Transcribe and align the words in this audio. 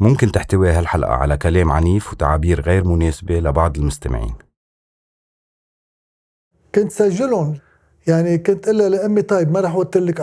ممكن 0.00 0.32
تحتوي 0.32 0.70
هالحلقة 0.70 1.12
على 1.12 1.36
كلام 1.36 1.72
عنيف 1.72 2.12
وتعابير 2.12 2.60
غير 2.60 2.84
مناسبة 2.84 3.40
لبعض 3.40 3.76
المستمعين. 3.76 4.34
كنت 6.74 6.92
سجلهم. 6.92 7.58
يعني 8.06 8.38
كنت 8.38 8.68
قلها 8.68 8.88
لأمي 8.88 9.22
طيب 9.22 9.50
ما 9.50 9.60
رح 9.60 9.74
أوتر 9.74 10.00
لك 10.00 10.20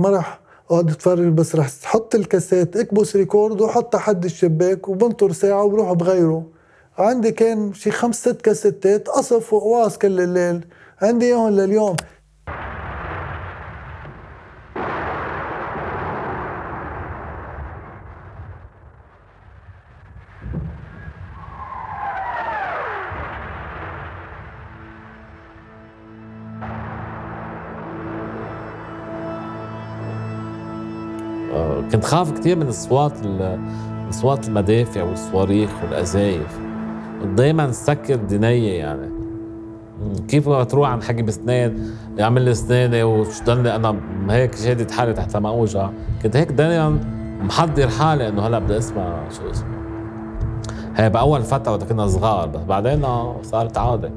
ما 0.00 0.10
رح 0.10 0.40
أقعد 0.70 0.90
أتفرج 0.90 1.32
بس 1.32 1.56
رح 1.56 1.68
تحط 1.68 2.14
الكاسيت 2.14 2.76
اكبس 2.76 3.16
record 3.16 3.60
وحطها 3.60 3.98
حد 3.98 4.24
الشباك 4.24 4.88
وبنطر 4.88 5.32
ساعة 5.32 5.64
وبروح 5.64 5.92
بغيره. 5.92 6.46
عندي 6.98 7.32
كان 7.32 7.72
شي 7.74 7.90
خمس 7.90 8.20
ست 8.20 8.40
كاسيتات 8.40 9.08
قصف 9.08 9.52
وقواص 9.52 9.98
كل 9.98 10.20
الليل. 10.20 10.66
عندي 11.02 11.26
إياهم 11.26 11.48
لليوم. 11.48 11.96
كنت 32.08 32.16
خاف 32.16 32.32
كثير 32.32 32.56
من 32.56 32.66
أصوات 32.66 33.12
أصوات 34.10 34.48
المدافع 34.48 35.02
والصواريخ 35.02 35.70
والقذايف 35.82 36.58
دائما 37.36 37.72
سكر 37.72 38.14
دنية 38.14 38.72
يعني. 38.72 39.10
كيف 40.28 40.48
ما 40.48 40.64
تروح 40.64 40.88
عند 40.88 41.02
حكي 41.02 41.22
بسنان؟ 41.22 41.90
يعمل 42.16 42.42
لي 42.42 42.50
اسناني 42.50 43.02
وتضلني 43.02 43.76
أنا 43.76 43.96
هيك 44.30 44.54
شادد 44.54 44.90
حالي 44.90 45.12
تحت 45.12 45.36
ما 45.36 45.48
أوجع. 45.48 45.90
كنت 46.22 46.36
هيك 46.36 46.52
دائما 46.52 46.98
محضر 47.40 47.88
حالي 47.88 48.28
إنه 48.28 48.46
هلأ 48.46 48.58
بدي 48.58 48.78
أسمع 48.78 49.28
شو 49.36 49.50
اسمه. 49.50 49.78
هي 50.96 51.10
بأول 51.10 51.42
فترة 51.42 51.72
وقت 51.72 51.84
كنا 51.84 52.06
صغار 52.06 52.48
بس 52.48 52.60
بعدين 52.60 53.06
صارت 53.42 53.78
عادة. 53.78 54.10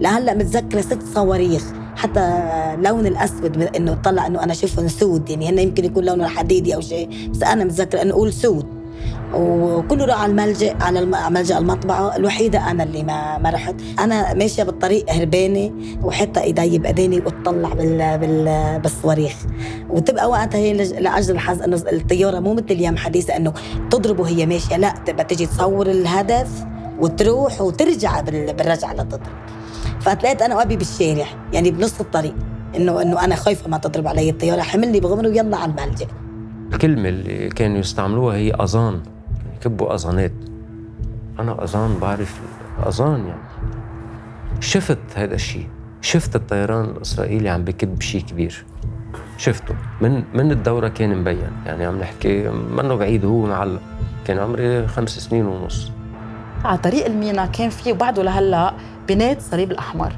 لهلأ 0.00 0.34
متذكرة 0.34 0.80
ست 0.80 1.02
صواريخ. 1.02 1.72
حتى 1.96 2.76
لون 2.76 3.06
الأسود 3.06 3.62
إنه 3.76 3.94
طلع 3.94 4.26
إنه 4.26 4.42
أنا 4.42 4.54
شوفهم 4.54 4.88
سود 4.88 5.30
يعني 5.30 5.48
هن 5.48 5.58
يمكن 5.58 5.84
يكون 5.84 6.04
لونه 6.04 6.28
حديدي 6.28 6.74
أو 6.74 6.80
شيء 6.80 7.28
بس 7.30 7.42
أنا 7.42 7.64
متذكرة 7.64 8.02
إنه 8.02 8.12
أقول 8.12 8.32
سود. 8.32 8.84
وكله 9.34 10.04
راح 10.04 10.20
على 10.20 10.30
الملجأ 10.30 10.76
على 10.80 11.04
ملجأ 11.30 11.58
المطبعة 11.58 12.16
الوحيدة 12.16 12.70
أنا 12.70 12.82
اللي 12.82 13.02
ما 13.02 13.38
ما 13.38 13.50
رحت. 13.50 13.74
أنا 13.98 14.34
ماشية 14.34 14.62
بالطريق 14.62 15.10
هربانة 15.10 15.72
وحتى 16.02 16.40
إيدي 16.40 16.78
بأيديني 16.78 17.20
وأطلع 17.20 17.68
بال 17.68 18.18
بال 18.18 18.80
بالصواريخ. 18.80 19.34
وتبقى 19.90 20.30
وقتها 20.30 20.58
هي 20.58 20.72
لأجل 20.72 21.34
الحظ 21.34 21.62
إنه 21.62 21.76
الطيارة 21.92 22.40
مو 22.40 22.54
مثل 22.54 22.64
اليوم 22.70 22.96
حديثة 22.96 23.36
إنه 23.36 23.52
تضرب 23.90 24.20
وهي 24.20 24.46
ماشية 24.46 24.76
لا 24.76 24.94
تبقى 25.06 25.24
تجي 25.24 25.46
تصور 25.46 25.86
الهدف 25.86 26.64
وتروح 27.00 27.60
وترجع 27.60 28.20
بالرجعة 28.20 28.92
لتضرب. 28.92 29.32
فتلاقيت 30.04 30.42
أنا 30.42 30.56
وأبي 30.56 30.76
بالشارع 30.76 31.26
يعني 31.52 31.70
بنص 31.70 32.00
الطريق. 32.00 32.34
إنه 32.76 33.02
إنه 33.02 33.24
أنا 33.24 33.34
خايفة 33.34 33.68
ما 33.68 33.78
تضرب 33.78 34.06
علي 34.06 34.30
الطيارة 34.30 34.60
حملني 34.60 35.00
بغمره 35.00 35.28
ويلا 35.28 35.56
على 35.56 35.72
الملجأ. 35.72 36.06
الكلمة 36.72 37.08
اللي 37.08 37.48
كانوا 37.48 37.78
يستعملوها 37.78 38.36
هي 38.36 38.50
أزان. 38.50 39.02
يكبوا 39.56 39.94
أزانات. 39.94 40.32
أنا 41.40 41.64
أزان 41.64 41.98
بعرف 42.00 42.40
أذان 42.88 43.26
يعني. 43.26 43.40
شفت 44.60 44.98
هذا 45.14 45.34
الشيء. 45.34 45.68
شفت 46.00 46.36
الطيران 46.36 46.84
الإسرائيلي 46.84 47.48
عم 47.48 47.64
بكب 47.64 48.02
شيء 48.02 48.20
كبير. 48.20 48.64
شفته. 49.36 49.74
من 50.00 50.22
من 50.34 50.50
الدورة 50.50 50.88
كان 50.88 51.16
مبين. 51.16 51.50
يعني 51.66 51.84
عم 51.84 51.98
نحكي 51.98 52.48
منه 52.48 52.94
بعيد 52.94 53.24
هو 53.24 53.46
معلق 53.46 53.80
كان 54.26 54.38
عمري 54.38 54.86
خمس 54.86 55.18
سنين 55.18 55.46
ونص. 55.46 55.90
على 56.64 56.78
طريق 56.78 57.06
المينا 57.06 57.46
كان 57.46 57.70
في 57.70 57.92
وبعده 57.92 58.22
لهلأ 58.22 58.74
بنات 59.08 59.36
الصليب 59.36 59.70
الأحمر. 59.70 60.12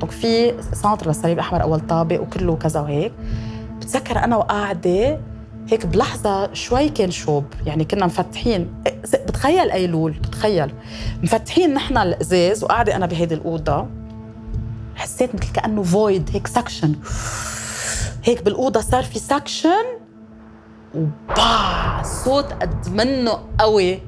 donc 0.00 0.10
في 0.12 0.54
centre 0.72 1.06
للصليب 1.06 1.34
الأحمر 1.34 1.62
أول 1.62 1.80
طابق 1.80 2.20
وكله 2.20 2.56
كذا 2.56 2.80
وهيك. 2.80 3.12
بتذكر 3.76 4.24
أنا 4.24 4.36
وقاعدة 4.36 5.20
هيك 5.68 5.86
بلحظة 5.86 6.52
شوي 6.52 6.88
كان 6.88 7.10
شوب. 7.10 7.44
يعني 7.66 7.84
كنا 7.84 8.06
مفتحين. 8.06 8.82
بتخيل 9.26 9.70
أيلول 9.70 10.12
بتخيل. 10.12 10.74
مفتحين 11.22 11.74
نحن 11.74 11.98
الإزاز 11.98 12.64
وقاعدة 12.64 12.96
أنا 12.96 13.06
بهيدي 13.06 13.34
الأوضة. 13.34 13.86
حسيت 14.96 15.34
مثل 15.34 15.52
كأنه 15.52 15.82
void 15.82 16.30
هيك 16.32 16.46
suction 16.46 16.94
هيك 18.24 18.42
بالأوضة 18.42 18.80
صار 18.80 19.02
في 19.02 19.18
suction 19.18 19.84
وبا 20.94 22.02
صوت 22.02 22.52
قد 22.52 22.88
منه 22.88 23.38
قوي. 23.58 24.07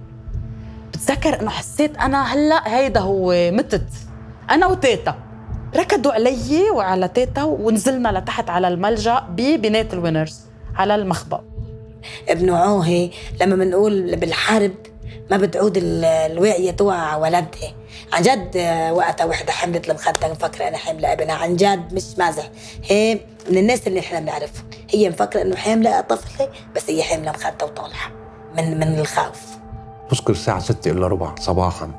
بتذكر 1.00 1.40
انه 1.40 1.50
حسيت 1.50 1.96
أنا 1.96 2.34
هلا 2.34 2.76
هيدا 2.76 3.00
هو 3.00 3.50
متت. 3.50 3.88
أنا 4.50 4.66
وتيتا. 4.66 5.14
ركضوا 5.76 6.12
علي 6.12 6.70
وعلى 6.70 7.08
تيتا 7.08 7.42
ونزلنا 7.42 8.18
لتحت 8.18 8.50
على 8.50 8.68
الملجأ 8.68 9.26
ببنات 9.30 9.94
الوينرز 9.94 10.40
على 10.76 10.94
المخبأ. 10.94 11.44
ابن 12.28 12.50
عوهي 12.50 13.10
لما 13.40 13.56
بنقول 13.56 14.16
بالحرب 14.16 14.74
ما 15.30 15.36
بتعود 15.36 15.78
الواعية 15.82 16.70
توعى 16.70 16.98
على 16.98 17.22
ولدها. 17.22 17.74
عن 18.12 18.22
جد 18.22 18.56
وقتها 18.92 19.24
وحدة 19.24 19.52
حملت 19.52 19.88
المخدة 19.90 20.28
مفكرة 20.30 20.68
أنا 20.68 20.76
حاملة 20.76 21.12
ابنها. 21.12 21.34
عن 21.34 21.56
جد 21.56 21.94
مش 21.94 22.04
مازح. 22.18 22.50
هي 22.84 23.18
من 23.50 23.58
الناس 23.58 23.86
اللي 23.86 24.00
إحنا 24.00 24.20
بنعرفهم. 24.20 24.64
هي 24.90 25.08
مفكرة 25.08 25.42
إنه 25.42 25.56
حاملة 25.56 26.00
طفلة 26.00 26.48
بس 26.76 26.90
هي 26.90 27.02
حاملة 27.02 27.30
مخدة 27.30 27.66
وطالعة 27.66 28.10
من 28.56 28.78
من 28.78 28.98
الخوف. 28.98 29.59
بذكر 30.12 30.32
الساعة 30.32 30.58
ستة 30.58 30.90
إلا 30.90 31.06
ربع 31.06 31.34
صباحا. 31.34 31.90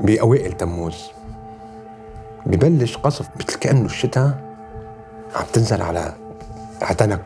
بأوائل 0.00 0.52
تموز. 0.52 1.10
ببلش 2.46 2.96
قصف 2.96 3.28
مثل 3.36 3.58
كأنه 3.58 3.84
الشتاء 3.84 4.38
عم 5.36 5.44
تنزل 5.52 5.82
على 5.82 6.14
عتنك. 6.82 7.20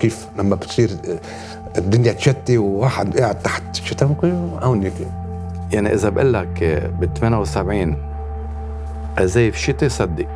كيف 0.00 0.28
لما 0.38 0.56
بتصير 0.56 0.90
الدنيا 1.78 2.12
تشتي 2.12 2.58
وواحد 2.58 3.18
قاعد 3.18 3.38
تحت 3.38 3.62
الشتاء. 3.78 4.16
هون 4.62 4.90
يعني 5.72 5.94
إذا 5.94 6.08
بقول 6.08 6.32
لك 6.32 6.64
ب 7.00 7.18
78 7.18 7.96
قذايف 9.18 9.56
شتاء 9.56 9.88
صدق. 9.88 10.26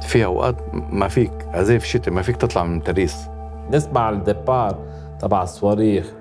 في 0.00 0.24
أوقات 0.24 0.56
ما 0.74 1.08
فيك 1.08 1.32
قذايف 1.54 1.84
شتاء 1.84 2.14
ما 2.14 2.22
فيك 2.22 2.36
تطلع 2.36 2.64
من 2.64 2.82
تريس 2.82 3.16
نسمع 3.72 4.10
الدبار 4.10 4.78
تبع 5.20 5.42
الصواريخ. 5.42 6.17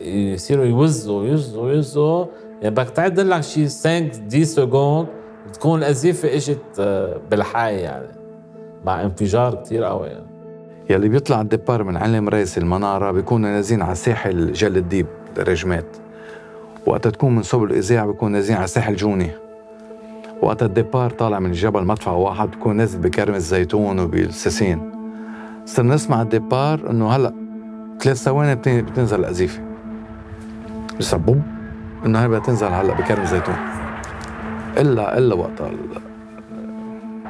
يصيروا 0.00 0.64
يوزوا 0.64 1.24
يوزوا 1.24 1.70
يوزوا. 1.70 2.24
يعني 2.62 2.74
بدك 2.74 2.90
تعد 2.90 3.20
لك 3.20 3.40
شي 3.40 3.64
5 3.64 3.90
10 4.32 4.44
second 4.44 5.06
تكون 5.52 5.78
القذيفه 5.82 6.36
إجت 6.36 6.58
آه، 6.80 7.20
بالحي 7.30 7.76
يعني 7.76 8.08
مع 8.84 9.02
انفجار 9.02 9.54
كثير 9.54 9.84
قوي 9.84 10.06
يعني. 10.06 10.26
يلي 10.90 11.08
بيطلع 11.08 11.40
ال 11.40 11.46
départ 11.46 11.84
من 11.84 11.96
علم 11.96 12.28
رئيس 12.28 12.58
المنارة 12.58 13.10
بيكونوا 13.10 13.50
نازلين 13.50 13.82
على 13.82 13.94
ساحل 13.94 14.52
جل 14.52 14.76
الديب 14.76 15.06
الرجمات. 15.38 15.86
وقت 16.86 17.08
تكون 17.08 17.36
من 17.36 17.42
سبل 17.42 17.64
الإذاعة 17.70 18.06
بيكون 18.06 18.32
نازلين 18.32 18.58
على 18.58 18.66
ساحل 18.66 18.96
جونيه 18.96 19.30
وقت 20.42 20.62
ال 20.62 20.69
départ 20.69 21.10
طالع 21.10 21.38
من 21.38 21.50
الجبل 21.50 21.84
مدفع 21.84 22.12
واحد 22.12 22.50
بكون 22.50 22.76
نازل 22.76 22.98
بكرم 22.98 23.34
الزيتون 23.34 24.00
وبالساسين 24.00 24.92
صرنا 25.64 25.94
نسمع 25.94 26.22
الدبار 26.22 26.90
إنه 26.90 27.10
هلأ 27.10 27.34
ثلاث 28.00 28.16
ثواني 28.16 28.54
بتنزل 28.54 29.20
القذيفه 29.20 29.71
بسبب 31.02 31.42
انه 32.06 32.22
هي 32.22 32.28
بدها 32.28 32.38
تنزل 32.38 32.66
هلأ 32.66 32.94
بكرم 32.94 33.24
زيتون. 33.24 33.54
الا 34.76 35.18
إلا 35.18 35.34
وقت 35.34 35.62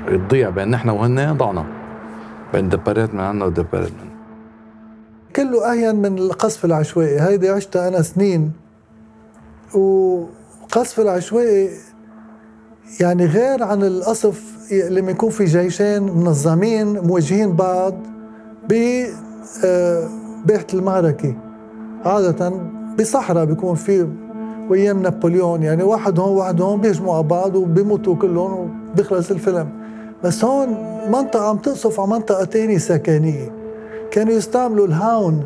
تضيع 0.07 0.51
بين 0.51 0.69
نحن 0.69 0.89
وهن 0.89 1.37
ضعنا. 1.37 1.65
بين 2.53 2.69
دبارات 2.69 3.15
من 3.15 3.21
عنا 3.21 3.45
ودبارات 3.45 3.91
من 3.91 4.09
كله 5.37 5.73
أهين 5.73 5.97
من 5.97 6.19
القصف 6.19 6.65
العشوائي. 6.65 7.21
هيدي 7.21 7.49
عشتها 7.49 7.89
أنا 7.89 8.03
سنين. 8.03 8.53
وقصف 9.75 11.01
العشوائي 11.01 11.71
يعني 13.01 13.27
غير 13.27 13.63
عن 13.63 13.83
القصف 13.83 14.43
لما 14.91 15.11
يكون 15.11 15.31
في 15.31 15.45
جيشين 15.45 16.03
منظمين 16.03 16.99
مواجهين 17.01 17.57
بعض 17.57 17.95
ب 18.69 18.73
آه، 19.65 20.09
باحة 20.47 20.67
المعركة. 20.75 21.35
عادة 22.05 22.53
بصحراء 22.99 23.45
بيكون 23.45 23.75
في 23.75 24.09
وأيام 24.71 25.03
نابليون 25.03 25.63
يعني 25.63 25.83
واحد 25.83 26.21
هون 26.21 26.37
واحد 26.37 26.61
هون 26.61 26.81
بيهجموا 26.81 27.15
على 27.15 27.23
بعض 27.23 27.57
وبيموتوا 27.57 28.17
كلهم 28.17 28.71
وبيخلص 28.93 29.31
الفيلم. 29.31 29.69
بس 30.25 30.45
هون 30.45 30.69
منطقة 31.11 31.49
عم 31.49 31.57
تقصف 31.57 32.01
على 32.01 32.11
منطقة 32.11 32.45
تانية 32.45 32.79
سكنية. 32.79 33.53
كانوا 34.11 34.33
يستعملوا 34.33 34.87
الهاون 34.87 35.45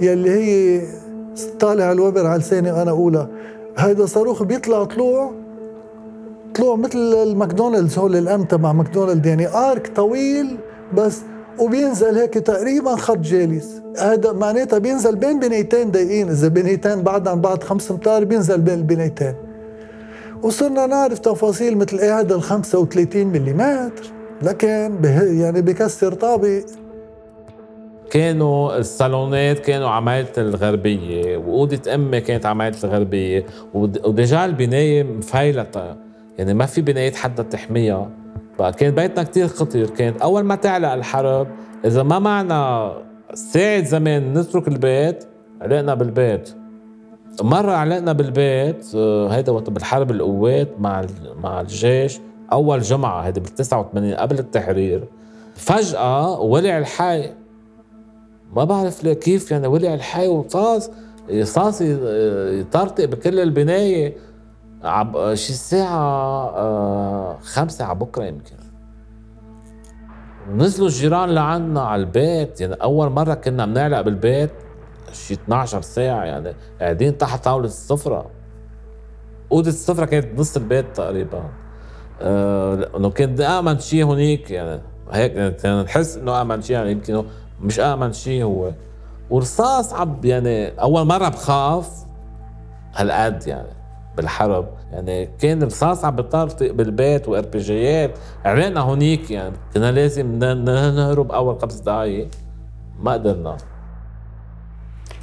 يلي 0.00 0.30
هي 0.30 0.82
طالع 1.60 1.92
الوبر 1.92 2.26
على 2.26 2.38
لساني 2.40 2.82
أنا 2.82 2.90
اولى 2.90 3.28
هيدا 3.76 4.06
صاروخ 4.06 4.42
بيطلع 4.42 4.84
طلوع 4.84 5.32
طلوع 6.54 6.76
مثل 6.76 6.98
الماكدونالدز 6.98 7.98
هول 7.98 8.16
ال 8.16 8.30
M 8.30 8.44
تبع 8.44 8.72
ماكدونالد 8.72 9.26
يعني 9.26 9.48
arc 9.48 9.92
طويل 9.96 10.56
بس 10.94 11.20
وبينزل 11.58 12.18
هيك 12.18 12.34
تقريبا 12.34 12.96
خط 12.96 13.18
جالس. 13.18 13.82
هذا 13.98 14.32
معناتها 14.32 14.78
بينزل 14.78 15.16
بين 15.16 15.40
بنيتين 15.40 15.90
ضيقين 15.90 16.28
إذا 16.28 16.48
بنيتين 16.48 17.02
بعد 17.02 17.28
عن 17.28 17.40
بعض 17.40 17.62
خمس 17.62 17.90
أمتار 17.90 18.24
بينزل 18.24 18.60
بين 18.60 18.74
البنيتين. 18.74 19.34
وصرنا 20.42 20.86
نعرف 20.86 21.18
تفاصيل 21.18 21.78
مثل 21.78 21.98
إيه 21.98 22.20
هذا 22.20 22.34
ال 22.34 22.42
35 22.42 23.26
ملم 23.26 23.90
لكن 24.42 24.98
يعني 25.40 25.62
بكسر 25.62 26.12
طابق. 26.14 26.60
كانوا 28.10 28.78
الصالونات 28.78 29.58
كانوا 29.58 29.88
عمايلة 29.88 30.28
الغربية 30.38 31.36
وأوضة 31.36 31.94
أمي 31.94 32.20
كانت 32.20 32.46
عمايلة 32.46 32.76
الغربية 32.84 33.46
ود- 33.74 34.06
وديجا 34.06 34.44
البناية 34.44 35.02
مفيلطة 35.02 35.96
يعني 36.38 36.54
ما 36.54 36.66
في 36.66 36.80
بنايات 36.80 37.16
حدا 37.16 37.42
تحميها. 37.42 38.10
بقى 38.58 38.72
كان 38.72 38.94
بيتنا 38.94 39.22
كتير 39.22 39.48
خطير. 39.48 39.90
كانت 39.90 40.22
أول 40.22 40.42
ما 40.42 40.54
تعلق 40.54 40.92
الحرب 40.92 41.46
إذا 41.84 42.02
ما 42.02 42.18
معنا 42.18 42.92
ساعة 43.34 43.84
زمان 43.84 44.38
نترك 44.38 44.68
البيت 44.68 45.24
علقنا 45.60 45.94
بالبيت. 45.94 46.50
مرة 47.42 47.72
علقنا 47.72 48.12
بالبيت 48.12 48.86
آه، 48.94 49.28
هيدا 49.28 49.52
وقت 49.52 49.70
بالحرب 49.70 50.10
القوات 50.10 50.68
مع 50.78 51.06
مع 51.42 51.60
الجيش 51.60 52.20
أول 52.52 52.80
جمعة 52.80 53.20
هيدا 53.20 53.40
بال 53.40 53.54
89 53.54 54.14
قبل 54.14 54.38
التحرير. 54.38 55.04
فجأة 55.54 56.40
ولع 56.40 56.78
الحي. 56.78 57.30
ما 58.56 58.64
بعرف 58.64 59.04
ليه 59.04 59.12
كيف 59.12 59.50
يعني 59.50 59.66
ولع 59.66 59.94
الحي 59.94 60.26
وصاص 60.28 60.90
صاص 61.42 61.80
يطرطق 61.80 63.04
بكل 63.04 63.40
البناية. 63.40 64.14
عب 64.84 65.34
شي 65.34 65.52
الساعة؟ 65.52 66.48
آه، 66.56 67.38
خمسة 67.42 67.84
على 67.84 67.98
بكرة 67.98 68.24
يمكن. 68.24 68.56
نزلوا 70.50 70.88
الجيران 70.88 71.30
لعنا 71.30 71.80
على 71.82 72.00
البيت 72.02 72.60
يعني 72.60 72.74
أول 72.74 73.10
مرة 73.10 73.34
كنا 73.34 73.66
بنعلق 73.66 74.00
بالبيت 74.00 74.50
شي 75.12 75.34
12 75.34 75.80
ساعة 75.82 76.24
يعني 76.24 76.54
قاعدين 76.80 77.18
تحت 77.18 77.44
طاولة 77.44 77.66
السفرة. 77.66 78.26
أوضة 79.52 79.68
السفرة 79.68 80.04
كانت 80.04 80.40
نص 80.40 80.56
البيت 80.56 80.96
تقريبا. 80.96 81.44
آه، 82.20 82.96
إنه 82.96 83.10
كان 83.10 83.40
آمن 83.40 83.78
شيء 83.78 84.04
هونيك 84.04 84.50
يعني 84.50 84.80
هيك 85.12 85.34
يعني 85.64 85.82
نحس 85.82 86.16
إنه 86.16 86.42
آمن 86.42 86.62
شيء 86.62 86.76
يعني 86.76 86.90
يمكن 86.90 87.24
مش 87.60 87.80
آمن 87.80 88.12
شيء 88.12 88.42
هو. 88.44 88.72
ورصاص 89.30 89.92
عب 89.92 90.24
يعني 90.24 90.68
أول 90.68 91.06
مرة 91.06 91.28
بخاف 91.28 92.04
هالقد 92.94 93.46
يعني. 93.46 93.83
بالحرب. 94.16 94.68
يعني 94.92 95.28
كان 95.38 95.62
الرصاص 95.62 96.04
عم 96.04 96.16
بيطرطق 96.16 96.70
بالبيت 96.70 97.28
واربجيات 97.28 98.18
علقنا 98.44 98.80
هونيك 98.80 99.30
يعني 99.30 99.54
كنا 99.74 99.92
لازم 99.92 100.38
نهرب 100.38 101.32
أول 101.32 101.60
خمس 101.60 101.74
دقائق 101.74 102.28
ما 103.00 103.12
قدرنا. 103.12 103.56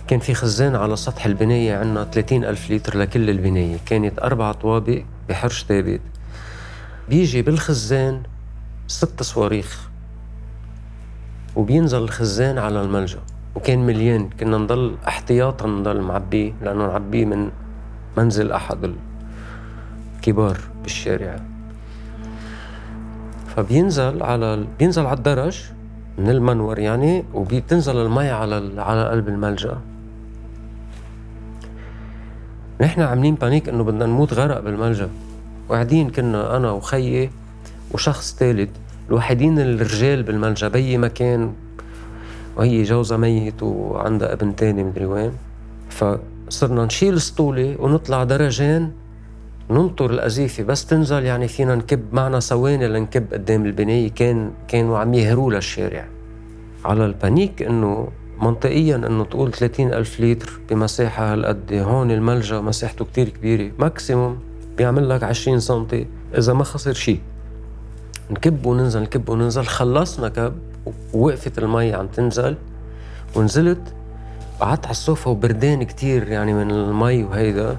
كان 0.07 0.19
في 0.19 0.33
خزان 0.33 0.75
على 0.75 0.95
سطح 0.95 1.25
البناية 1.25 1.75
عنا 1.75 2.03
30 2.03 2.45
ألف 2.45 2.71
لتر 2.71 2.97
لكل 2.97 3.29
البناية. 3.29 3.77
كانت 3.85 4.19
أربع 4.19 4.51
طوابق 4.51 5.03
بحرش 5.29 5.63
ثابت. 5.63 6.01
بيجي 7.09 7.41
بالخزان 7.41 8.21
ست 8.87 9.23
صواريخ 9.23 9.89
وبينزل 11.55 11.97
الخزان 11.97 12.57
على 12.57 12.81
الملجأ. 12.81 13.19
وكان 13.55 13.85
مليان 13.85 14.29
كنا 14.29 14.57
نضل 14.57 14.97
احتياطا 15.07 15.67
نضل 15.67 16.01
معبيه 16.01 16.53
لأنه 16.61 16.87
نعبيه 16.87 17.25
من 17.25 17.51
منزل 18.17 18.51
أحد 18.51 18.93
الكبار 20.17 20.57
بالشارع 20.83 21.39
فبينزل 23.55 24.23
على. 24.23 24.65
بينزل 24.79 25.05
على 25.05 25.17
الدرج 25.17 25.63
من 26.17 26.29
المنور 26.29 26.79
يعني 26.79 27.23
وبتنزل 27.33 27.97
المي 27.97 28.29
على. 28.29 28.81
على 28.81 29.09
قلب 29.09 29.27
الملجأ 29.27 29.77
نحن 32.81 33.01
عاملين 33.01 33.35
بانيك 33.35 33.69
إنه 33.69 33.83
بدنا 33.83 34.05
نموت 34.05 34.33
غرق 34.33 34.59
بالملجأ 34.59 35.09
وقاعدين 35.69 36.09
كنا 36.09 36.57
أنا 36.57 36.71
وخيي 36.71 37.29
وشخص 37.91 38.35
ثالث 38.35 38.69
الوحيدين 39.09 39.59
الرجال 39.59 40.23
بالملجأ 40.23 40.67
بيي 40.67 40.97
مكان 40.97 41.53
وهي 42.55 42.83
جوزها 42.83 43.17
ميت 43.17 43.63
وعندها 43.63 44.33
ابن 44.33 44.55
تاني 44.55 44.83
مدري 44.83 45.05
وين 45.05 45.31
فصرنا 46.51 46.85
نشيل 46.85 47.17
سطولة 47.17 47.75
ونطلع 47.79 48.23
درجين 48.23 48.91
ننطر 49.69 50.11
القذيفة 50.11 50.63
بس 50.63 50.85
تنزل 50.85 51.23
يعني 51.23 51.47
فينا 51.47 51.75
نكب 51.75 52.13
معنا 52.13 52.39
ثواني 52.39 52.87
لنكب 52.87 53.33
قدام 53.33 53.65
البناية. 53.65 54.09
كان 54.09 54.51
كانوا 54.67 54.97
عم 54.97 55.13
يهروا 55.13 55.53
للشارع. 55.53 56.07
على 56.85 57.05
ال 57.05 57.15
panic 57.15 57.61
إنه 57.61 58.07
منطقيا 58.41 58.95
إنه 58.95 59.23
تقول 59.23 59.51
30 59.51 59.93
ألف 59.93 60.21
لتر 60.21 60.59
بمساحة 60.69 61.33
هالقد. 61.33 61.73
هون 61.73 62.11
الملجأ 62.11 62.61
مساحته 62.61 63.05
كتير 63.05 63.29
كبيرة. 63.29 63.71
maximum 63.79 64.39
بيعمل 64.77 65.09
لك 65.09 65.23
20 65.23 65.59
سنتي 65.59 66.07
إذا 66.37 66.53
ما 66.53 66.63
خسر 66.63 66.93
شيء 66.93 67.19
نكب 68.31 68.65
وننزل 68.65 69.01
نكب 69.01 69.29
وننزل. 69.29 69.65
خلصنا 69.65 70.29
كب 70.29 70.53
ووقفت 71.13 71.57
المي 71.57 71.93
عم 71.93 72.07
تنزل 72.07 72.55
ونزلت. 73.35 73.93
قعدت 74.61 74.85
على 74.85 74.91
الصوفة 74.91 75.31
وبردان 75.31 75.83
كتير 75.83 76.27
يعني 76.27 76.53
من 76.53 76.71
المي 76.71 77.23
وهيدا 77.23 77.77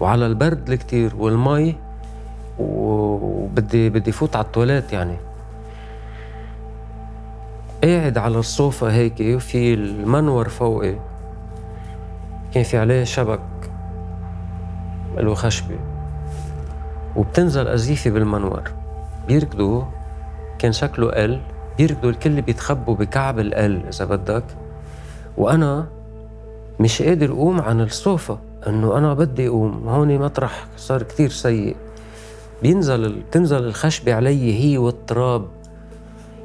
وعلى 0.00 0.26
البرد 0.26 0.70
الكتير 0.70 1.16
والمي 1.16 1.76
وبدي 2.58 3.90
بدي 3.90 4.12
فوت 4.12 4.36
على 4.36 4.44
التواليت 4.44 4.92
يعني. 4.92 5.16
قاعد 7.84 8.18
على 8.18 8.38
الصوفة 8.38 8.92
هيك 8.92 9.20
وفي 9.20 9.74
المنور 9.74 10.48
فوقي 10.48 10.94
كان 12.54 12.62
في 12.62 12.78
عليه 12.78 13.04
شبك 13.04 13.40
له 15.16 15.34
خشبة 15.34 15.76
وبتنزل 17.16 17.68
قذيفة 17.68 18.10
بالمنور. 18.10 18.62
بيركضوا 19.28 19.82
كان 20.58 20.72
شكله 20.72 21.08
ال 21.08 21.40
بيركضوا 21.78 22.10
الكل 22.10 22.42
بيتخبوا 22.42 22.94
بكعب 22.94 23.38
ال 23.38 23.54
إذا 23.88 24.04
بدك. 24.04 24.44
وأنا 25.36 25.93
مش 26.80 27.02
قادر 27.02 27.30
أقوم 27.32 27.60
عن 27.60 27.80
الصوفة 27.80 28.38
إنه 28.66 28.98
أنا 28.98 29.14
بدي 29.14 29.48
أقوم. 29.48 29.88
هون 29.88 30.18
مطرح 30.18 30.66
صار 30.76 31.02
كتير 31.02 31.28
سيء. 31.30 31.76
بينزل 32.62 33.12
بتنزل 33.12 33.64
الخشبة 33.64 34.14
علي 34.14 34.64
هي 34.64 34.78
والتراب. 34.78 35.44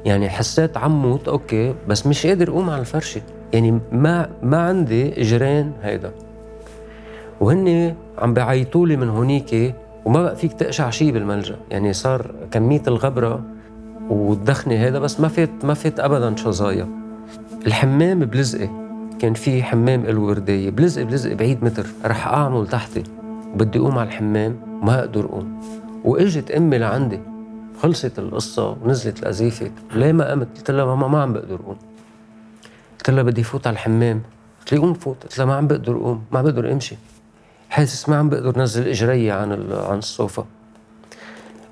يعني 0.04 0.28
حسيت 0.28 0.76
عم 0.76 1.02
موت 1.02 1.28
أوكي 1.28 1.74
بس 1.88 2.06
مش 2.06 2.26
قادر 2.26 2.48
أقوم 2.48 2.70
على 2.70 2.80
الفرشة. 2.80 3.22
يعني 3.52 3.80
ما 3.92 4.30
ما 4.42 4.58
عندي 4.58 5.20
اجرين 5.20 5.72
هيدا. 5.82 6.12
وهن 7.40 7.94
عم 8.18 8.34
بيعيطوا 8.34 8.86
لي 8.86 8.96
من 8.96 9.08
هونيك 9.08 9.74
وما 10.04 10.22
بقى 10.22 10.36
فيك 10.36 10.52
تقشع 10.52 10.90
شيء 10.90 11.12
بالملجأ. 11.12 11.56
يعني 11.70 11.92
صار 11.92 12.34
كمية 12.50 12.82
الغبرة 12.88 13.42
والدخنة 14.10 14.74
هيدا 14.74 14.98
بس 14.98 15.20
ما 15.20 15.28
فات 15.28 15.64
ما 15.64 15.74
فات 15.74 16.00
ابدا 16.00 16.36
شظايا 16.36 16.88
الحمام 17.66 18.18
بلزقه 18.18 18.89
كان 19.20 19.34
في 19.34 19.62
حمام 19.62 20.06
له 20.06 20.20
وردايه 20.20 20.70
بلزق 20.70 21.02
بلزق 21.02 21.32
بعيد 21.32 21.64
متر. 21.64 21.86
رح 22.04 22.26
أعمل 22.26 22.66
تحتي. 22.68 23.02
بدي 23.54 23.78
أقوم 23.78 23.98
على 23.98 24.08
الحمام 24.08 24.56
ما 24.82 25.00
أقدر 25.00 25.24
أقوم. 25.24 25.60
وإجت 26.04 26.50
أمي 26.50 26.78
لعندي. 26.78 27.20
خلصت 27.82 28.18
القصة 28.18 28.76
ونزلت 28.82 29.18
القذيفة 29.18 29.70
ليه 29.94 30.12
ما 30.12 30.30
قمت؟ 30.30 30.48
قلت 30.56 30.70
لها 30.70 30.84
ماما 30.84 31.08
ما 31.08 31.22
عم 31.22 31.32
بقدر 31.32 31.54
أقوم. 31.54 31.76
قلت 32.98 33.10
لها 33.10 33.22
بدي 33.22 33.42
فوت 33.42 33.66
على 33.66 33.74
الحمام. 33.74 34.22
قلت 34.60 34.72
لي 34.72 34.78
قوم 34.78 34.94
فوت. 34.94 35.22
قلت 35.22 35.38
لها 35.38 35.46
ما 35.46 35.54
عم 35.54 35.66
بقدر 35.66 35.96
أقوم. 35.96 36.24
ما 36.32 36.38
عم 36.38 36.44
بقدر 36.44 36.72
أمشي. 36.72 36.96
حاسس 37.70 38.08
ما 38.08 38.16
عم 38.16 38.28
بقدر 38.28 38.58
نزل 38.58 38.88
إجري 38.88 39.30
عن 39.30 39.52
عن 39.72 39.98
الصوفة. 39.98 40.44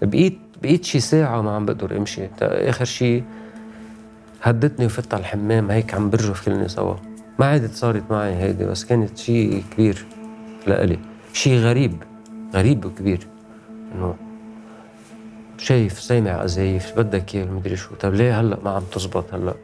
بقيت 0.03 0.39
بقيت 0.63 0.85
شي 0.85 1.01
ساعة 1.01 1.43
ما 1.43 1.57
عم 1.57 1.67
بقدر 1.67 1.97
أمشي. 1.97 2.29
آخر 2.43 2.85
شي 2.85 3.23
هدتني 4.43 4.87
وفت 4.87 5.15
على 5.15 5.21
الحمام. 5.21 5.71
هيك 5.71 5.95
عم 5.95 6.11
برجف 6.11 6.45
كلني 6.45 6.69
سوا. 6.69 6.95
ما 7.39 7.47
عادت 7.47 7.75
صارت 7.75 8.03
معي 8.11 8.35
هيدي 8.35 8.65
بس 8.65 8.85
كانت 8.85 9.19
شي 9.19 9.63
كبير 9.63 10.07
لإلي 10.67 10.99
شي 11.33 11.59
غريب 11.59 12.03
غريب 12.55 12.85
وكبير. 12.85 13.27
إنه 13.95 14.15
شايف 15.59 16.01
سامع 16.01 16.43
قذايف 16.43 16.93
بدك 16.99 17.35
إياه 17.35 17.45
مدري 17.45 17.77
شو. 17.77 17.95
طب 17.95 18.15
ليه 18.15 18.41
هلأ 18.41 18.59
ما 18.65 18.71
عم 18.71 18.83
تزبط 18.93 19.35
هلأ؟ 19.35 19.55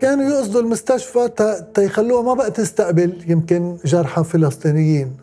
كانوا 0.00 0.24
يقصدوا 0.30 0.60
المستشفى 0.60 1.28
تيخلوها 1.74 2.22
ما 2.22 2.34
بقى 2.34 2.50
تستقبل 2.50 3.24
يمكن 3.26 3.76
جرحى 3.84 4.24
فلسطينيين. 4.24 5.16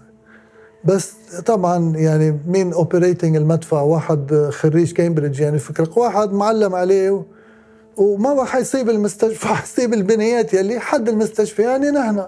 بس 0.86 1.14
طبعا 1.46 1.98
يعني 1.98 2.40
مين 2.48 2.74
operating 2.74 3.36
المدفع؟ 3.36 3.82
واحد 3.82 4.50
خريج 4.52 4.92
كامبريدج 4.94 5.40
يعني 5.40 5.60
فكرك 5.60 5.98
واحد 5.98 6.34
معلم 6.34 6.76
عليه 6.76 7.24
وما 7.98 8.46
حيصيب 8.46 8.90
المستشفى؟ 8.90 9.48
حيصيب 9.62 9.94
البنايات 9.94 10.54
يلي 10.54 10.80
حد 10.80 11.10
المستشفى. 11.10 11.62
يعني 11.62 11.92
نحن 11.92 12.26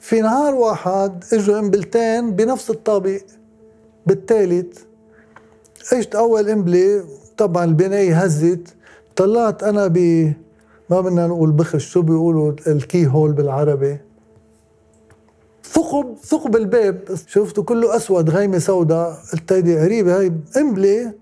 في 0.00 0.20
نهار 0.20 0.54
واحد 0.54 1.24
إجوا 1.32 1.58
قنبلتين 1.58 2.30
بنفس 2.30 2.70
الطابق 2.70 3.20
بالثالث 4.06 4.78
اجت 5.92 6.14
أول 6.14 6.50
قنبله 6.50 7.04
طبعا 7.36 7.64
البناية 7.64 8.16
هزت. 8.18 8.74
طلعت 9.16 9.62
أنا 9.62 9.86
ب 9.86 9.98
ما 10.90 11.00
بدنا 11.00 11.26
نقول 11.26 11.50
بخش 11.50 11.86
شو 11.92 12.02
بيقولوا؟ 12.02 12.52
الكي 12.66 13.06
هول 13.06 13.32
بالعربي. 13.32 13.98
ثقب 15.64 16.16
ثقب 16.24 16.56
الباب. 16.56 17.00
شفته 17.26 17.62
كله 17.62 17.96
أسود 17.96 18.30
غيمة 18.30 18.58
سوداء. 18.58 19.18
قلت 19.32 19.52
هيدي 19.52 19.78
قريبة 19.78 20.20
هي 20.20 20.32
قنبله 20.56 21.12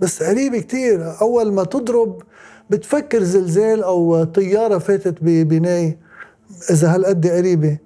بس 0.00 0.22
قريبة 0.22 0.58
كتير. 0.58 1.20
أول 1.20 1.52
ما 1.52 1.64
تضرب 1.64 2.22
بتفكر 2.70 3.22
زلزال 3.22 3.82
أو 3.82 4.24
طيارة 4.24 4.78
فاتت 4.78 5.14
ببنايه 5.20 5.98
إذا 6.70 6.94
هالقد 6.94 7.26
قريبة. 7.26 7.78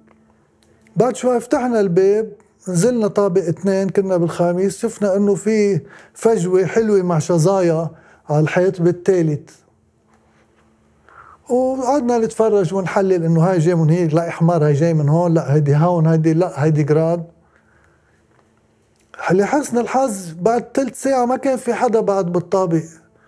بعد 0.95 1.15
شوي 1.15 1.39
فتحنا 1.39 1.79
الباب 1.79 2.31
نزلنا 2.67 3.07
طابق 3.07 3.41
اثنين 3.41 3.89
كنا 3.89 4.17
بالخامس 4.17 4.77
شفنا 4.77 5.15
إنه 5.15 5.35
في 5.35 5.81
فجوة 6.13 6.65
حلوة 6.65 7.01
مع 7.01 7.19
شظايا 7.19 7.89
على 8.29 8.39
الحيط 8.39 8.81
بالثالث. 8.81 9.49
وقعدنا 11.49 12.17
نتفرج 12.17 12.73
ونحلل 12.73 13.23
إنه 13.23 13.41
هاي 13.41 13.59
جاي 13.59 13.75
من 13.75 13.89
هيك 13.89 14.13
لا 14.13 14.27
إحمر 14.27 14.65
هاي 14.65 14.73
جاي 14.73 14.93
من 14.93 15.09
هون 15.09 15.33
لا 15.33 15.53
هيدي 15.53 15.75
هون 15.75 16.07
هيدي 16.07 16.33
لا 16.33 16.63
هيدي 16.63 16.83
جراد. 16.83 17.23
لحسن 19.31 19.77
الحظ 19.77 20.33
بعد 20.41 20.65
ثلث 20.73 21.03
ساعة 21.03 21.25
ما 21.25 21.35
كان 21.35 21.57
في 21.57 21.73
حدا 21.73 21.99
بعد 21.99 22.31
بالطابق. 22.31 22.83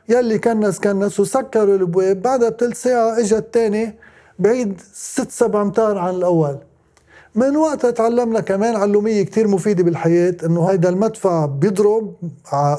يلي 0.09 0.39
كنس 0.39 0.79
كنس 0.79 1.19
وسكروا 1.19 1.75
الابواب 1.75 2.21
بعدها 2.21 2.49
بثلث 2.49 2.81
ساعة 2.81 3.19
اجى 3.19 3.37
الثاني 3.37 3.95
بعيد 4.39 4.81
ست 4.93 5.31
سبع 5.31 5.61
أمتار 5.61 5.97
عن 5.97 6.15
الأول. 6.15 6.57
من 7.35 7.57
وقتها 7.57 7.91
تعلمنا 7.91 8.39
كمان 8.39 8.75
علومية 8.75 9.23
كتير 9.23 9.47
مفيدة 9.47 9.83
بالحياة 9.83 10.35
إنه 10.45 10.65
هيدا 10.65 10.89
المدفع 10.89 11.45
بيضرب 11.45 12.15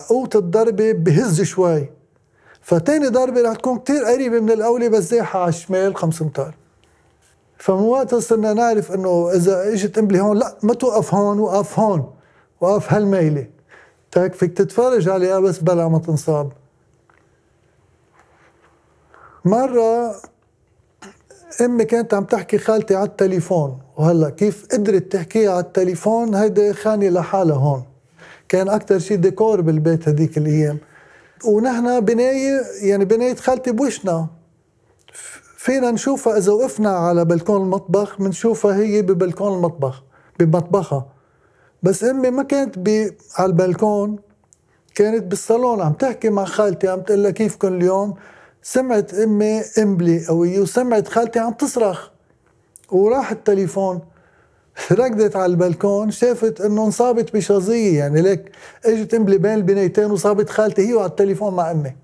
قوة 0.08 0.30
الضربة 0.34 0.92
بهز 0.92 1.42
شوي. 1.42 1.88
فتاني 2.62 3.08
ضربة 3.08 3.42
رح 3.42 3.56
تكون 3.56 3.78
كتير 3.78 4.04
قريبة 4.04 4.40
من 4.40 4.50
الأولى 4.50 4.88
بس 4.88 5.10
زاحة 5.10 5.40
على 5.40 5.48
الشمال 5.48 5.96
خمس 5.96 6.22
أمتار. 6.22 6.54
فمن 7.58 7.80
وقتها 7.80 8.20
صرنا 8.20 8.52
نعرف 8.52 8.92
إنه 8.92 9.30
إذا 9.34 9.72
إجت 9.72 9.98
قنبلة 9.98 10.20
هون 10.20 10.38
لا 10.38 10.56
ما 10.62 10.74
توقف 10.74 11.14
هون 11.14 11.38
وقف 11.38 11.78
هون 11.78 12.10
وقف 12.60 12.92
هالميلة. 12.92 13.46
تاك 14.10 14.34
فيك 14.34 14.56
تتفرج 14.56 15.08
عليها 15.08 15.40
بس 15.40 15.58
بلا 15.58 15.88
ما 15.88 15.98
تنصاب. 15.98 16.52
مرة 19.44 20.14
أمي 21.60 21.84
كانت 21.84 22.14
عم 22.14 22.24
تحكي 22.24 22.58
خالتي 22.58 22.94
على 22.94 23.08
التليفون 23.08 23.78
وهلأ 23.96 24.30
كيف 24.30 24.66
قدرت 24.72 25.12
تحكيها 25.12 25.50
على 25.50 25.60
التليفون؟ 25.60 26.34
هيدي 26.34 26.72
خانة 26.72 27.08
لحالها 27.08 27.56
هون. 27.56 27.82
كان 28.48 28.68
أكثر 28.68 28.98
شيء 28.98 29.16
ديكور 29.16 29.60
بالبيت 29.60 30.08
هديك 30.08 30.38
الأيام. 30.38 30.78
ونحن 31.44 32.00
بناية 32.00 32.62
يعني 32.82 33.04
بناية 33.04 33.34
خالتي 33.34 33.72
بوشنا. 33.72 34.26
فينا 35.56 35.90
نشوفها 35.90 36.38
إذا 36.38 36.52
وقفنا 36.52 36.90
على 36.90 37.24
بلكون 37.24 37.62
المطبخ 37.62 38.18
بنشوفها 38.18 38.76
هي 38.76 39.02
ببلكون 39.02 39.54
المطبخ 39.54 40.02
بمطبخها. 40.38 41.06
بس 41.82 42.04
أمي 42.04 42.30
ما 42.30 42.42
كانت 42.42 42.78
على 43.38 43.46
البلكون 43.46 44.18
كانت 44.94 45.24
بالصالون 45.24 45.80
عم 45.80 45.92
تحكي 45.92 46.30
مع 46.30 46.44
خالتي 46.44 46.88
عم 46.88 47.00
تقول 47.00 47.22
لها 47.22 47.30
كيفكم 47.30 47.68
اليوم؟ 47.68 48.14
سمعت 48.62 49.14
أمي 49.14 49.62
قنبله 49.76 50.26
قوية 50.28 50.60
وسمعت 50.60 51.08
خالتي 51.08 51.38
عم 51.38 51.52
تصرخ. 51.52 52.08
وراح 52.90 53.30
التليفون 53.30 54.00
ركضت 54.92 55.36
على 55.36 55.46
البلكون 55.46 56.10
شافت 56.10 56.60
إنه 56.60 56.84
انصابت 56.84 57.36
بشظية. 57.36 57.98
يعني 57.98 58.22
ليك 58.22 58.52
إجت 58.84 59.14
قنبله 59.14 59.36
بين 59.36 59.54
البنايتين 59.54 60.10
وصابت 60.10 60.50
خالتي 60.50 60.88
هي 60.88 60.94
وعلى 60.94 61.10
التليفون 61.10 61.54
مع 61.54 61.70
أمي. 61.70 61.96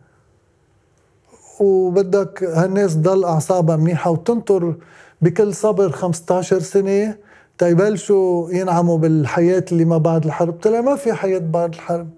وبدك 1.60 2.42
هالناس 2.42 2.94
تضل 2.94 3.24
أعصابها 3.24 3.76
منيحة 3.76 4.10
وتنطر 4.10 4.74
بكل 5.22 5.54
صبر 5.54 5.90
15 5.92 6.60
سنة. 6.60 7.16
تيبلشوا 7.58 8.50
ينعموا 8.50 8.98
بالحياة 8.98 9.64
اللي 9.72 9.84
ما 9.84 9.98
بعد 9.98 10.24
الحرب. 10.24 10.60
طلع 10.60 10.80
ما 10.80 10.96
في 10.96 11.12
حياة 11.12 11.38
بعد 11.38 11.74
الحرب. 11.74 12.08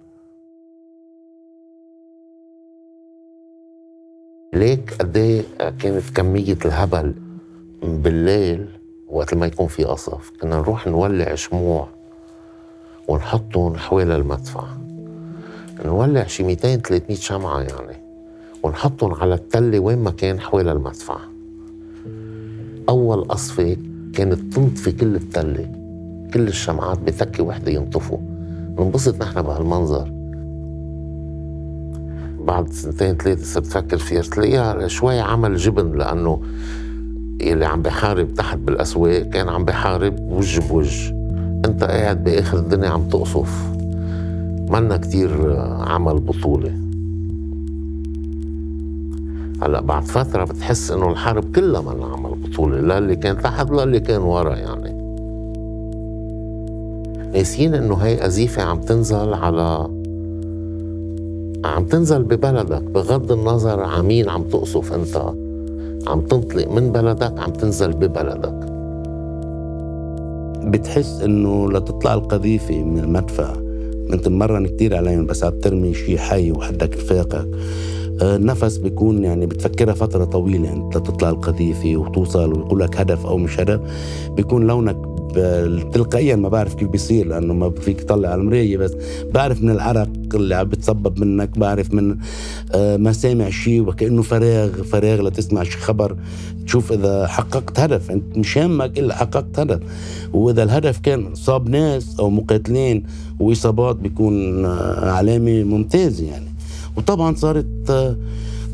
ليك 4.58 4.94
قد 5.00 5.16
إيه 5.16 5.42
كانت 5.58 6.10
كمية 6.14 6.58
الهبل 6.64 7.14
بالليل 7.82 8.66
وقت 9.08 9.34
ما 9.34 9.46
يكون 9.46 9.66
في 9.66 9.84
قصف؟ 9.84 10.32
كنا 10.40 10.56
نروح 10.56 10.86
نولع 10.86 11.34
شموع 11.34 11.88
ونحطهم 13.08 13.76
حوالي 13.76 14.16
المدفع. 14.16 14.64
نولع 15.84 16.26
شي 16.26 16.42
200 16.42 16.76
300 16.76 17.16
شمعة 17.16 17.60
يعني. 17.60 17.96
ونحطهم 18.62 19.14
على 19.14 19.34
التلة 19.34 19.78
وين 19.78 19.98
ما 19.98 20.10
كان 20.10 20.40
حوالي 20.40 20.72
المدفع. 20.72 21.18
أول 22.88 23.24
قصفة 23.28 23.76
كانت 24.14 24.54
تنطفي 24.54 24.92
كل 24.92 25.16
التلة. 25.16 25.72
كل 26.34 26.48
الشمعات 26.48 26.98
بتكة 26.98 27.44
وحدة 27.44 27.72
ينطفوا. 27.72 28.18
ننبسط 28.78 29.22
نحن 29.22 29.42
بهالمنظر. 29.42 30.17
بعد 32.48 32.72
سنتين 32.72 33.16
ثلاثة 33.16 33.44
صرت 33.44 33.66
فكر 33.66 33.98
فيها 33.98 34.22
تلاقيها 34.22 34.88
شوي 34.88 35.20
عمل 35.20 35.56
جبن 35.56 35.98
لأنه 35.98 36.40
اللي 37.40 37.66
عم 37.66 37.82
بحارب 37.82 38.34
تحت 38.34 38.58
بالأسواق 38.58 39.22
كان 39.22 39.48
عم 39.48 39.64
بحارب 39.64 40.20
وجه 40.20 40.60
بوجه 40.68 41.10
أنت 41.64 41.84
قاعد 41.84 42.24
بآخر 42.24 42.58
الدنيا 42.58 42.88
عم 42.88 43.08
تقصف. 43.08 43.68
منا 44.70 44.96
كتير 44.96 45.60
عمل 45.80 46.20
بطولة. 46.20 46.72
هلأ 49.62 49.80
بعد 49.80 50.02
فترة 50.02 50.44
بتحس 50.44 50.90
إنه 50.90 51.10
الحرب 51.10 51.56
كلها 51.56 51.80
منا 51.80 52.06
عمل 52.06 52.34
بطولة 52.34 52.80
لا 52.80 52.98
اللي 52.98 53.16
كان 53.16 53.38
تحت 53.38 53.70
لا 53.70 53.82
اللي 53.82 54.00
كان 54.00 54.20
ورا 54.20 54.56
يعني. 54.56 54.98
ناسيين 57.32 57.74
إنه 57.74 57.94
هي 57.94 58.26
أزيفة 58.26 58.62
عم 58.62 58.80
تنزل 58.80 59.34
على 59.34 59.88
عم 61.64 61.84
تنزل 61.84 62.22
ببلدك 62.22 62.82
بغض 62.82 63.32
النظر 63.32 63.80
عن 63.80 64.04
مين 64.04 64.28
عم 64.28 64.42
تقصف 64.42 64.92
انت. 64.92 65.32
عم 66.06 66.20
تنطلق 66.20 66.68
من 66.70 66.92
بلدك 66.92 67.38
عم 67.38 67.52
تنزل 67.52 67.92
ببلدك. 67.92 68.68
بتحس 70.64 71.20
إنه 71.22 71.72
لتطلع 71.72 72.14
القذيفة 72.14 72.84
من 72.84 72.98
المدفع 72.98 73.52
انت 74.12 74.28
مرن 74.28 74.66
كتير 74.66 74.96
عليهم 74.96 75.26
بس 75.26 75.44
عم 75.44 75.52
ترمي 75.60 75.94
شيء 75.94 76.16
حي 76.16 76.52
وحدك 76.52 76.96
رفاقك 76.96 77.48
النفس 78.22 78.76
بيكون 78.76 79.24
يعني 79.24 79.46
بتفكرها 79.46 79.94
فترة 79.94 80.24
طويلة 80.24 80.64
يعني 80.64 80.88
لتطلع 80.88 81.30
القذيفة 81.30 81.96
وتوصل 81.96 82.52
ويقول 82.52 82.80
لك 82.80 82.96
هدف 83.00 83.26
أو 83.26 83.36
مش 83.38 83.60
هدف. 83.60 83.80
بيكون 84.30 84.66
لونك 84.66 84.96
تلقائيا 85.92 86.36
ما 86.36 86.48
بعرف 86.48 86.74
كيف 86.74 86.88
بيصير 86.88 87.26
لأنه 87.26 87.54
ما 87.54 87.70
فيك 87.70 88.00
تطلع 88.00 88.28
على 88.28 88.40
المراية 88.40 88.76
بس 88.76 88.92
بعرف 89.34 89.62
من 89.62 89.70
العرق 89.70 90.08
اللي 90.34 90.54
عم 90.54 90.68
بتصبب 90.68 91.20
منك 91.20 91.58
بعرف 91.58 91.94
من 91.94 92.16
آه، 92.74 92.96
ما 92.96 93.12
سامع 93.12 93.50
شيء 93.50 93.80
وكأنه 93.80 94.22
فراغ 94.22 94.82
فراغ 94.82 95.20
لتسمع 95.20 95.62
شي 95.62 95.78
خبر. 95.78 96.16
تشوف 96.66 96.92
إذا 96.92 97.26
حققت 97.26 97.80
هدف 97.80 98.10
أنت 98.10 98.38
مش 98.38 98.58
همك 98.58 98.98
إلا 98.98 99.14
حققت 99.16 99.58
هدف. 99.58 99.80
وإذا 100.32 100.62
الهدف 100.62 100.98
كان 100.98 101.34
صاب 101.34 101.68
ناس 101.68 102.20
أو 102.20 102.30
مقاتلين 102.30 103.04
وإصابات 103.40 103.96
بيكون 103.96 104.64
آه، 104.64 105.10
علامة 105.10 105.62
ممتازة 105.62 106.26
يعني. 106.26 106.48
وطبعا 106.96 107.34
صارت 107.34 107.90
آه، 107.90 108.16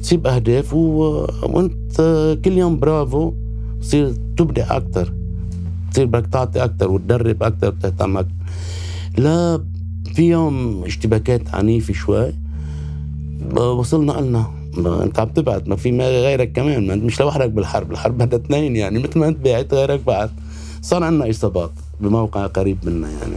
تصيب 0.03 0.27
أهداف 0.27 0.75
وأنت 0.75 2.37
كل 2.45 2.53
يوم 2.53 2.79
برافو 2.79 3.33
تصير 3.81 4.15
تبدع 4.37 4.77
أكثر 4.77 5.13
تصير 5.93 6.07
بدك 6.07 6.27
تعطي 6.27 6.65
أكثر 6.65 6.91
وتدرب 6.91 7.43
أكثر 7.43 7.69
وتهتم 7.69 8.17
أكثر 8.17 8.33
لا 9.19 9.65
في 10.15 10.23
يوم 10.29 10.85
اشتباكات 10.85 11.55
عنيفة 11.55 11.95
شوي. 11.95 12.33
وصلنا 13.57 14.13
قلنا 14.13 14.47
انت 15.05 15.19
عم 15.19 15.29
تبعت 15.29 15.69
ما 15.69 15.77
في 15.77 15.99
غيرك 15.99 16.53
كمان 16.53 16.87
ما 16.87 16.95
انت 16.95 17.05
مش 17.05 17.21
لوحدك 17.21 17.51
بالحرب 17.51 17.93
الحرب 17.93 18.19
بدها 18.19 18.39
اثنين 18.39 18.77
يعني 18.77 18.99
مثل 18.99 19.19
ما 19.19 19.29
انت 19.29 19.39
بعت 19.45 19.75
غيرك 19.75 20.01
بعت 20.07 20.31
صار 20.83 21.05
عندنا 21.05 21.31
اصابات 21.31 21.71
بموقع 22.01 22.47
قريب 22.47 22.79
منا 22.85 23.11
يعني. 23.11 23.37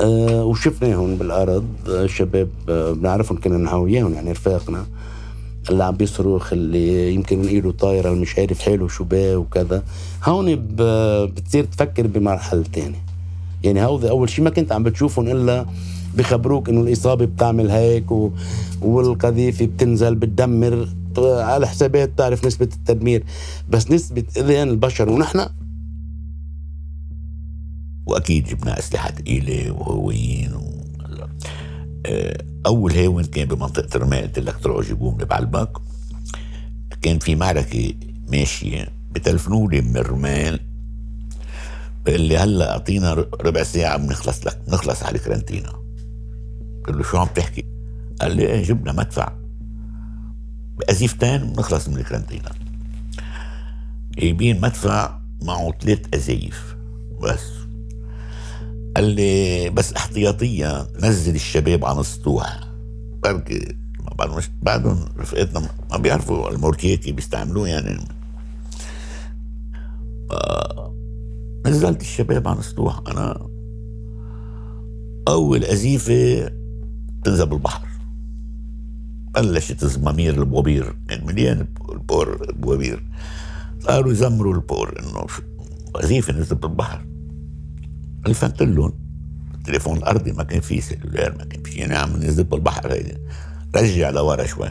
أه 0.00 0.44
وشفناهم 0.44 1.16
بالأرض 1.16 1.66
الشباب 1.88 2.48
أه 2.68 2.92
بنعرفهم 2.92 3.40
كنا 3.40 3.56
نحاوياهم 3.58 4.14
يعني 4.14 4.32
رفاقنا. 4.32 4.86
اللي 5.70 5.84
عم 5.84 5.94
بيصرخ 5.94 6.52
اللي 6.52 7.14
يمكن 7.14 7.42
إيده 7.42 7.70
طايرة 7.70 8.08
اللي 8.10 8.20
مش 8.20 8.38
عارف 8.38 8.60
حاله 8.60 8.88
شو 8.88 9.04
باه 9.04 9.36
وكذا. 9.36 9.82
هون 10.24 10.66
بتصير 11.26 11.64
تفكر 11.64 12.06
بمرحلة 12.06 12.64
تانية. 12.72 13.04
يعني 13.64 13.84
هودي 13.84 14.10
أول 14.10 14.30
شيء 14.30 14.44
ما 14.44 14.50
كنت 14.50 14.72
عم 14.72 14.82
بتشوفهم 14.82 15.28
إلا 15.28 15.66
بخبروك 16.14 16.68
إنه 16.68 16.80
الإصابة 16.80 17.24
بتعمل 17.24 17.70
هيك 17.70 18.12
و... 18.12 18.30
والقذيفة 18.80 19.66
بتنزل 19.66 20.14
بتدمر. 20.14 20.88
على 21.18 21.68
حسابات 21.68 22.18
تعرف 22.18 22.46
نسبة 22.46 22.68
التدمير 22.76 23.24
بس 23.68 23.90
نسبة 23.90 24.24
اذان 24.36 24.68
البشر 24.68 25.08
ونحن. 25.08 25.46
وأكيد 28.06 28.44
جبنا 28.44 28.78
أسلحة 28.78 29.10
ثقيله 29.10 29.72
وهويين 29.72 30.54
و... 30.54 30.74
أول 32.66 32.92
هاون 32.92 33.24
كان 33.24 33.48
بمنطقة 33.48 33.98
رمال 33.98 34.22
قلت 34.22 34.38
لك 34.38 34.56
طلعوا 34.56 34.82
جيبوه 34.82 35.14
من 35.14 35.24
بعلبك 35.24 35.70
كان 37.02 37.18
في 37.18 37.34
معركة 37.34 37.94
ماشية 38.28 38.88
بتلفنوا 39.12 39.70
لي 39.70 39.80
من 39.80 39.96
رمال 39.96 40.60
بقول 42.06 42.20
لي 42.20 42.38
هلا 42.38 42.72
أعطينا 42.72 43.12
ربع 43.40 43.62
ساعة 43.62 43.96
بنخلص 43.96 44.46
لك 44.46 44.60
بنخلص 44.66 45.02
على 45.02 45.16
الكرنتينا 45.16 45.68
قلت 46.86 46.96
له 46.96 47.02
شو 47.02 47.16
عم 47.18 47.26
تحكي؟ 47.26 47.64
قال 48.20 48.36
لي 48.36 48.46
إيه 48.46 48.62
جبنا 48.62 48.92
مدفع. 48.92 49.32
بأزيفتين 50.78 51.52
بنخلص 51.52 51.88
من 51.88 51.96
الكرنتينا 51.96 52.50
جايبين 54.18 54.60
مدفع 54.60 55.18
معه 55.42 55.72
ثلاث 55.80 56.00
أزايف. 56.14 56.76
بس. 57.22 57.40
قال 58.96 59.04
لي 59.04 59.70
بس 59.70 59.92
احتياطيا 59.92 60.86
نزل 61.02 61.34
الشباب 61.34 61.84
عن 61.84 61.98
السطوح. 61.98 62.60
بركي 63.22 63.76
بعدهم 64.62 65.04
رفقتنا 65.18 65.68
ما 65.90 65.96
بيعرفوا 65.96 66.50
ال 66.50 66.54
walkie-talkie 66.54 67.12
بيستعملوه 67.12 67.68
يعني. 67.68 67.98
آه 70.30 70.63
نزلت 71.74 72.00
الشباب 72.00 72.48
عن 72.48 72.58
السطوح. 72.58 73.00
أنا 73.08 73.48
أول 75.28 75.64
قذيفة 75.64 76.50
تنزل 77.24 77.46
بالبحر. 77.46 77.88
بلشت 79.34 79.82
الزمامير 79.82 80.34
البوابير. 80.34 80.96
كان 81.08 81.26
مليان 81.26 81.66
البور 81.92 82.46
البوابير. 82.48 83.04
صاروا 83.80 84.12
يزمروا 84.12 84.54
البور 84.54 85.00
إنه 85.00 85.26
قذيفه 85.94 86.32
نزلت 86.32 86.62
بالبحر. 86.62 87.06
الفنت 88.26 88.62
لهم. 88.62 88.92
التليفون 89.54 89.96
الأرضي 89.96 90.32
ما 90.32 90.42
كان 90.42 90.60
فيه 90.60 90.80
سيلولار 90.80 91.38
ما 91.38 91.44
كان 91.44 91.62
في 91.62 91.70
يعني 91.70 91.94
عم 91.94 92.16
نزلت 92.16 92.46
بالبحر 92.46 92.92
هيدي. 92.92 93.18
رجع 93.76 94.10
لورا 94.10 94.46
شوي. 94.46 94.68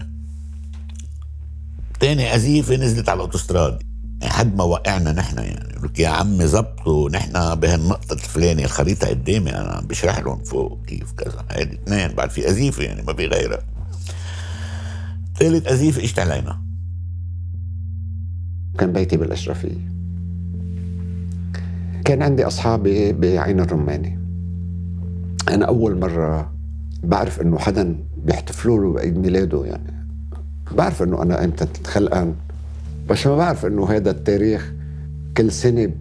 تاني 2.00 2.36
أزيفة 2.36 2.76
نزلت 2.76 3.10
على 3.10 3.18
الأوتوستراد. 3.18 3.84
يعني 4.24 4.36
حد 4.36 4.58
ما 4.58 4.64
وقعنا 4.64 5.12
نحن 5.12 5.38
يعني. 5.38 5.76
لك 5.84 6.00
يا 6.00 6.08
عمي 6.08 6.48
زبطوا 6.48 7.10
نحن 7.10 7.56
بهالنقطة 7.56 8.14
الفلانية 8.14 8.66
الخريطة 8.66 9.08
قدامي 9.08 9.50
أنا 9.50 9.72
عم 9.72 9.86
بشرح 9.86 10.20
لهم 10.20 10.44
فوق 10.44 10.86
كيف 10.88 11.12
كذا. 11.12 11.46
هيدي 11.52 11.74
اثنين 11.74 12.08
بعد 12.16 12.30
في 12.30 12.50
أزيفة 12.50 12.84
يعني 12.84 13.02
ما 13.02 13.14
في 13.14 13.28
غيرها. 13.28 13.60
ثالث 15.40 15.68
أزيفة 15.68 16.04
اجت 16.04 16.20
علينا 16.20 16.62
كان 18.78 18.94
بيتي 18.94 19.18
بالأشرفية. 19.18 19.94
كان 22.06 22.22
عندي 22.22 22.48
أصحابي 22.48 23.14
بعين 23.14 23.60
الرماني. 23.60 24.20
أنا 25.50 25.66
أول 25.66 26.00
مرة 26.00 26.54
بعرف 27.04 27.42
إنه 27.42 27.60
حدا 27.60 27.96
بيحتفلوا 28.18 28.84
له 28.84 28.94
بعيد 28.94 29.18
ميلاده 29.18 29.66
يعني. 29.66 30.08
بعرف 30.72 31.04
إنه 31.04 31.22
أنا 31.22 31.44
إمتى 31.44 31.68
خلقان 31.86 32.36
بس 33.10 33.28
ما 33.28 33.36
بعرف 33.36 33.66
إنه 33.66 33.90
هذا 33.90 34.12
التاريخ 34.12 34.74
كل 35.38 35.52
سنة 35.52 35.92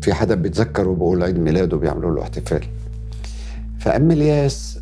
في 0.00 0.14
حدا 0.14 0.34
بيتذكره 0.34 0.94
بقول 0.94 1.22
عيد 1.22 1.38
ميلاده 1.38 1.76
بيعملوا 1.76 2.14
له 2.14 2.22
احتفال. 2.22 2.64
فأم 3.78 4.10
الياس 4.10 4.78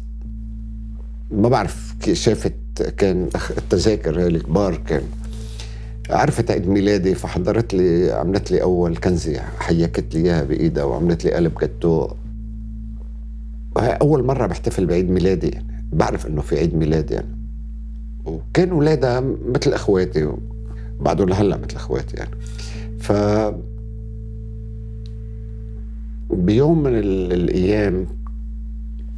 ما 1.31 1.49
بعرف 1.49 1.95
كيف 2.01 2.19
شافت 2.19 2.83
كان 2.97 3.29
التذاكر 3.59 4.21
هي 4.21 4.27
الكبار 4.27 4.77
كان. 4.77 5.03
عرفت 6.11 6.51
عيد 6.51 6.69
ميلادي 6.69 7.15
فحضرت 7.15 7.75
لي 7.75 8.13
عملت 8.13 8.51
لي 8.51 8.63
أول 8.63 8.97
كنزة 8.97 9.41
حيكت 9.59 10.15
لي 10.15 10.21
إياها 10.21 10.45
بإيدها 10.45 10.85
وعملت 10.85 11.25
لي 11.25 11.33
قلب 11.33 11.59
جاتو. 11.61 12.09
وهي 13.77 13.93
أول 13.93 14.25
مرة 14.25 14.47
بحتفل 14.47 14.87
بعيد 14.87 15.11
ميلادي 15.11 15.49
يعني. 15.49 15.85
بعرف 15.93 16.27
إنه 16.27 16.41
في 16.41 16.59
عيد 16.59 16.75
ميلاد 16.75 17.11
يعني. 17.11 17.37
وكان 18.25 18.73
ولادها 18.73 19.21
مثل 19.21 19.73
إخواتي 19.73 20.33
بعدهم 21.01 21.29
لهلا 21.29 21.57
مثل 21.57 21.77
اخواتي 21.77 22.17
يعني. 22.17 22.31
ف 22.99 23.13
بيوم 26.31 26.83
من 26.83 26.99
الأيام 27.33 28.07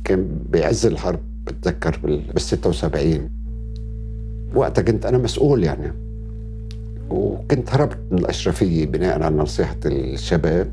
كان 0.04 0.28
بعز 0.52 0.86
الحرب 0.86 1.20
بتذكر 1.46 2.00
بال 2.04 2.40
76 2.40 3.30
وقتها 4.54 4.82
كنت 4.82 5.06
أنا 5.06 5.18
مسؤول 5.18 5.64
يعني. 5.64 5.92
وكنت 7.10 7.70
هربت 7.74 7.98
من 8.10 8.18
الأشرفية 8.18 8.86
بناء 8.86 9.22
على 9.22 9.36
نصيحة 9.36 9.76
الشباب. 9.86 10.68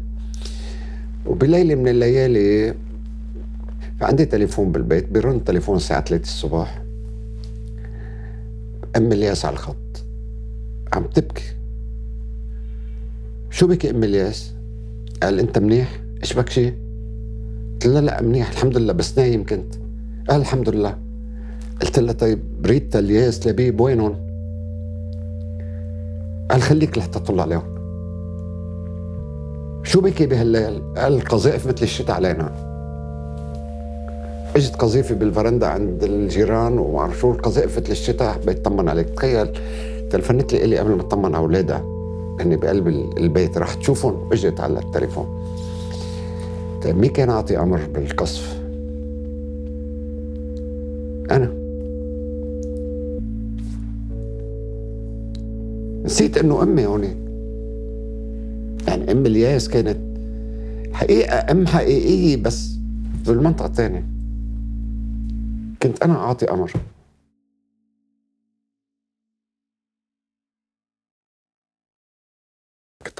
وبليلة 1.25 1.75
من 1.75 1.87
الليالي 1.87 2.73
عندي 4.01 4.25
تليفون 4.25 4.71
بالبيت 4.71 5.09
بيرن 5.09 5.43
تليفون 5.43 5.75
الساعة 5.75 6.03
3 6.05 6.23
الصبح 6.23 6.81
أم 8.97 9.11
الياس 9.11 9.45
على 9.45 9.53
الخط. 9.53 9.75
عم 10.93 11.03
تبكي 11.03 11.43
شو 13.49 13.67
بكي 13.67 13.89
أم 13.89 14.03
إلياس؟ 14.03 14.53
قال 15.23 15.39
أنت 15.39 15.57
منيح؟ 15.57 16.01
إيش 16.23 16.33
بك 16.33 16.49
شيء؟ 16.49 16.73
قلت 17.73 17.85
له 17.85 17.99
لا 17.99 18.21
منيح 18.21 18.49
الحمد 18.49 18.77
لله 18.77 18.93
بس 18.93 19.17
نايم 19.17 19.45
كنت 19.45 19.75
قال 20.29 20.41
الحمد 20.41 20.69
لله 20.69 20.97
قلت 21.81 21.99
له 21.99 22.11
طيب 22.11 22.39
ريتا 22.65 22.99
إلياس 22.99 23.47
لبيب 23.47 23.79
وينهم؟ 23.79 24.15
قال 26.51 26.61
خليك 26.61 26.97
لحتى 26.97 27.19
تطل 27.19 27.39
عليهم 27.39 27.73
شو 29.83 30.01
بكي 30.01 30.25
بهالليل؟ 30.25 30.81
قال 30.97 31.13
القذائف 31.13 31.67
مثل 31.67 31.81
الشتاء 31.81 32.15
علينا 32.15 32.73
إجت 34.55 34.75
قذيفة 34.75 35.15
بالفرندا 35.15 35.67
عند 35.67 36.03
الجيران 36.03 36.77
وما 36.77 37.13
شو 37.13 37.31
القذائف 37.31 37.77
مثل 37.77 37.91
الشتاء 37.91 38.33
حبيت 38.33 38.65
طمن 38.65 38.89
عليك 38.89 39.09
تخيل 39.09 39.47
تلفنت 40.13 40.53
لي 40.53 40.63
إلي 40.65 40.77
قبل 40.77 40.91
ما 40.91 41.03
تطمن 41.03 41.35
أولادها. 41.35 41.83
هني 42.39 42.55
بقلب 42.55 42.87
البيت 43.17 43.57
رح 43.57 43.73
تشوفهم. 43.73 44.29
اجت 44.31 44.59
على 44.59 44.79
التليفون. 44.79 45.27
طيب 46.83 46.97
مين 46.97 47.09
كان 47.09 47.29
اعطي 47.29 47.59
أمر 47.59 47.81
بالقصف؟ 47.93 48.59
أنا. 51.31 51.53
نسيت 56.05 56.37
إنه 56.37 56.63
أمي 56.63 56.85
هون. 56.85 57.03
يعني 58.87 59.11
أم 59.11 59.25
الياس 59.25 59.69
كانت 59.69 59.97
حقيقة 60.93 61.51
أم 61.51 61.67
حقيقية 61.67 62.43
بس 62.43 62.75
بالمنطقة 63.27 63.65
الثانية. 63.65 64.05
كنت 65.83 66.03
أنا 66.03 66.15
اعطي 66.15 66.45
أمر. 66.45 66.71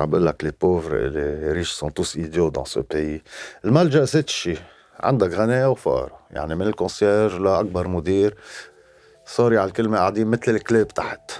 عم 0.03 0.09
بقول 0.09 0.25
لك 0.25 0.43
les 0.43 0.51
pauvres 0.61 0.97
les 1.07 1.51
riches 1.51 1.71
sont 1.71 1.93
tous 1.93 2.17
égaux 2.17 2.49
dans 2.49 2.65
ce 2.65 2.81
pays 2.81 3.23
الملجا 3.65 4.05
ست 4.05 4.29
شي 4.29 4.57
عندك 4.99 5.33
غناية 5.33 5.69
وفقر 5.69 6.11
يعني 6.31 6.55
من 6.55 6.67
ال 6.67 6.74
concierge 6.74 7.33
لاكبر 7.33 7.87
مدير 7.87 8.35
sorry 9.25 9.57
على 9.57 9.67
الكلمة 9.67 9.97
قاعدين 9.97 10.27
مثل 10.27 10.51
الكلاب 10.51 10.87
تحت 10.87 11.31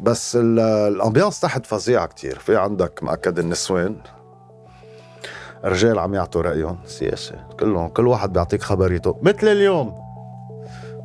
بس 0.00 0.36
ال 0.40 0.51
ambiance 0.51 1.40
تحت 1.40 1.66
فظيعه 1.66 2.06
كتير 2.06 2.38
في 2.38 2.56
عندك 2.56 3.02
مأكد 3.02 3.38
النسوان 3.38 3.96
رجال 5.64 5.98
عم 5.98 6.14
يعطوا 6.14 6.42
رايهم 6.42 6.78
سياسه 6.86 7.44
كلهم 7.60 7.88
كل 7.88 8.06
واحد 8.06 8.32
بيعطيك 8.32 8.62
خبريته 8.62 9.18
مثل 9.22 9.48
اليوم 9.48 10.07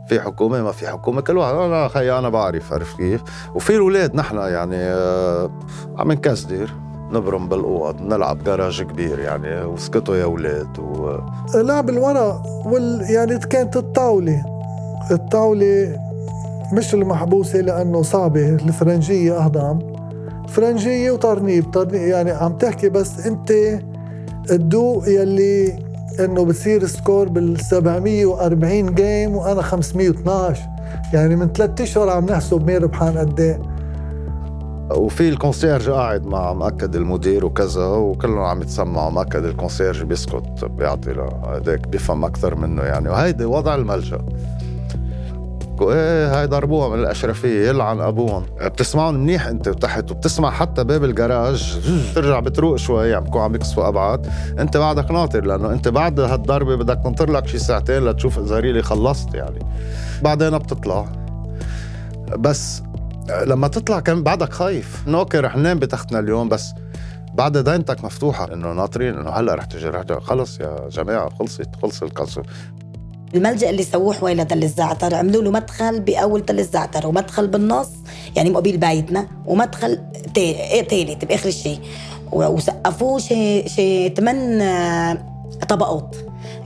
في 0.07 0.21
حكومة 0.21 0.61
ما 0.63 0.71
في 0.71 0.87
حكومة 0.87 1.21
كل 1.21 1.37
واحد 1.37 1.53
أنا 1.55 1.87
خي 1.87 2.11
أنا 2.19 2.29
بعرف 2.29 2.73
عرفت 2.73 2.97
كيف. 2.97 3.21
وفي 3.55 3.69
الاولاد 3.75 4.15
نحن 4.15 4.37
يعني 4.37 4.75
آه، 4.77 5.51
عم 5.97 6.11
نكسدر 6.11 6.69
نبرم 7.11 7.47
بالأوض 7.49 8.01
نلعب 8.01 8.43
جراج 8.43 8.83
كبير 8.83 9.19
يعني 9.19 9.63
واسكتوا 9.65 10.15
يا 10.15 10.23
أولاد 10.23 10.79
و... 10.79 11.17
لعب 11.55 11.89
الورق 11.89 12.41
وال 12.65 13.01
يعني 13.09 13.39
كانت 13.39 13.77
الطاولة. 13.77 14.43
الطاولة 15.11 15.99
مش 16.73 16.93
المحبوسة 16.93 17.59
لأنه 17.61 18.01
صعبة 18.01 18.49
الفرنجية 18.49 19.37
أهضم. 19.37 19.93
فرنجية 20.47 21.11
وطرنيب 21.11 21.71
طرنيب 21.71 22.01
يعني 22.01 22.31
عم 22.31 22.57
تحكي 22.57 22.89
بس 22.89 23.27
أنت 23.27 23.51
الدوق 24.51 25.09
يلي 25.09 25.79
إنه 26.19 26.45
بتصير 26.45 26.85
score 26.85 27.29
بال 27.29 27.61
740 27.61 28.95
game 28.95 29.35
وأنا 29.35 29.61
512 29.61 30.61
يعني 31.13 31.35
من 31.35 31.47
ثلاث 31.47 31.81
أشهر 31.81 32.09
عم 32.09 32.25
نحسب 32.25 32.65
مين 32.65 32.77
ربحان 32.77 33.17
قد 33.17 33.39
إيه. 33.39 33.61
وفي 34.91 35.29
ال 35.29 35.35
concierge 35.35 35.89
قاعد 35.89 36.25
مع 36.25 36.53
مأكد 36.53 36.95
المدير 36.95 37.45
وكذا 37.45 37.85
وكلهم 37.85 38.37
عم 38.37 38.61
يتسمعوا 38.61 39.11
مأكد 39.11 39.45
ال 39.45 39.51
concierge 39.51 40.03
بيسكت 40.03 40.65
بيعطي 40.65 41.13
له 41.13 41.29
هذاك 41.55 41.87
بيفهم 41.87 42.25
أكثر 42.25 42.55
منه 42.55 42.83
يعني. 42.83 43.09
وهيدي 43.09 43.45
وضع 43.45 43.75
الملجأ. 43.75 44.19
بيحكوا 45.83 45.93
إيه 45.93 46.39
هاي 46.39 46.47
ضربوها 46.47 46.89
من 46.89 46.99
الاشرفيه 46.99 47.69
يلعن 47.69 47.99
أبوهم. 47.99 48.45
بتسمعهم 48.61 49.15
منيح 49.15 49.47
أنت 49.47 49.69
تحت 49.69 50.11
وبتسمع 50.11 50.51
حتى 50.51 50.83
باب 50.83 51.03
الجراج. 51.03 51.79
بترجع 52.11 52.39
بتروق 52.39 52.75
شوي 52.75 53.15
عم 53.15 53.23
بكون 53.23 53.41
عم 53.41 53.55
يقصفوا 53.55 53.87
أبعد. 53.87 54.27
أنت 54.59 54.77
بعدك 54.77 55.11
ناطر 55.11 55.45
لأنه 55.45 55.71
أنت 55.71 55.87
بعد 55.87 56.19
هالضربة 56.19 56.75
بدك 56.75 57.01
تنطر 57.03 57.31
لك 57.31 57.47
شي 57.47 57.57
ساعتين 57.57 58.05
لتشوف 58.05 58.39
إذا 58.39 58.59
really 58.59 58.81
خلصت 58.81 59.33
يعني. 59.33 59.59
بعدين 60.21 60.57
بتطلع. 60.57 61.05
بس 62.37 62.83
لما 63.45 63.67
تطلع 63.67 63.99
كان 63.99 64.23
بعدك 64.23 64.53
خايف. 64.53 65.03
إنه 65.07 65.19
أوكي 65.19 65.39
رح 65.39 65.57
ننام 65.57 65.79
بتختنا 65.79 66.19
اليوم 66.19 66.49
بس 66.49 66.73
بعد 67.33 67.57
دينتك 67.57 68.03
مفتوحة. 68.03 68.53
إنه 68.53 68.73
ناطرين 68.73 69.17
إنه 69.17 69.29
هلأ 69.29 69.55
رح 69.55 69.65
تجي 69.65 69.87
رح 69.87 70.03
تجي. 70.03 70.19
خلص 70.19 70.59
يا 70.59 70.89
جماعة 70.91 71.29
خلصت 71.29 71.69
خلص 71.81 72.03
القصف 72.03 72.43
الملجأ 73.35 73.69
اللي 73.69 73.83
سووه 73.83 74.13
حوالي 74.13 74.45
تل 74.45 74.63
الزعتر 74.63 75.15
عملوا 75.15 75.43
له 75.43 75.51
مدخل 75.51 75.99
بأول 75.99 76.45
تل 76.45 76.59
الزعتر 76.59 77.07
ومدخل 77.07 77.47
بالنص 77.47 77.89
يعني 78.35 78.49
مقابل 78.49 78.77
بيتنا 78.77 79.27
ومدخل 79.45 79.99
ثالث 80.89 81.25
بآخر 81.25 81.49
الشيء. 81.49 81.79
وسقفوه 82.31 83.19
شي 83.19 83.69
شي 83.69 84.09
ثمان 84.09 84.61
آه، 84.61 85.25
طبقات. 85.69 86.15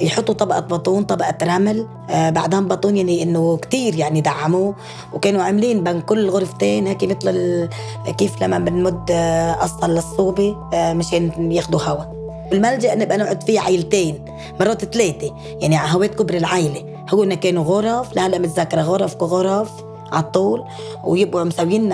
يحطوا 0.01 0.33
طبقة 0.33 0.59
بطون 0.59 1.03
طبقة 1.03 1.37
رمل 1.43 1.87
آه 2.09 2.29
بعدين 2.29 2.67
بطون 2.67 2.97
يعني 2.97 3.23
إنه 3.23 3.57
كتير 3.57 3.95
يعني 3.95 4.21
دعموه. 4.21 4.75
وكانوا 5.13 5.43
عاملين 5.43 5.83
بين 5.83 6.01
كل 6.01 6.29
غرفتين 6.29 6.87
هيك 6.87 7.03
مثل 7.03 7.69
كيف 8.17 8.41
لما 8.41 8.59
بنمد 8.59 9.11
آه 9.11 9.65
اسطل 9.65 9.89
للصوبة 9.89 10.55
آه 10.73 10.93
مشان 10.93 11.51
ياخدوا 11.51 11.81
هوا. 11.81 12.16
بالملجأ 12.51 12.95
نبقى 12.95 13.17
نقعد 13.17 13.43
فيه 13.43 13.59
عيلتين 13.59 14.25
مرات 14.59 14.85
ثلاثة 14.85 15.35
يعني 15.61 15.77
هوات 15.93 16.15
كبر 16.15 16.33
العيلة. 16.33 16.83
هو 17.13 17.25
كانوا 17.25 17.63
غرف 17.63 18.15
لهلا 18.15 18.37
متذكرة 18.37 18.81
غرف 18.81 19.15
كغرف 19.15 19.71
على 20.11 20.23
الطول 20.23 20.63
ويبقوا 21.03 21.43
مسويين 21.43 21.93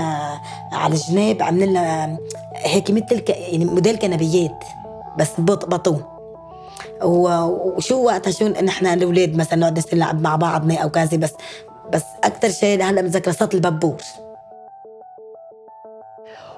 على 0.71 0.93
الجناب 0.93 1.41
عاملين 1.41 1.69
لنا 1.69 2.17
هيك 2.55 2.91
مثل 2.91 3.19
ك... 3.19 3.29
يعني 3.29 3.65
موديل 3.65 3.95
كنبيات 3.95 4.63
بس 5.19 5.29
بطون. 5.39 6.03
وشو 7.03 8.03
وقتها 8.03 8.31
شو 8.31 8.47
نحن 8.47 8.85
الأولاد 8.85 9.35
مثلا 9.35 9.59
نقعد 9.59 9.83
نلعب 9.93 10.21
مع 10.21 10.35
بعضنا 10.35 10.77
أو 10.77 10.89
كذا 10.89 11.17
بس 11.17 11.33
بس 11.93 12.03
أكثر 12.23 12.49
شيء 12.49 12.83
هلا 12.83 13.01
متذكرة 13.01 13.31
صوت 13.31 13.55
الببور 13.55 13.97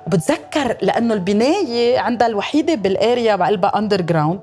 وبتذكر 0.07 0.77
لأنه 0.81 1.13
البناية 1.13 1.99
عندها 1.99 2.27
الوحيدة 2.27 2.75
بال 2.75 2.95
area 2.95 3.35
بقلبها 3.35 3.77
underground 3.77 4.39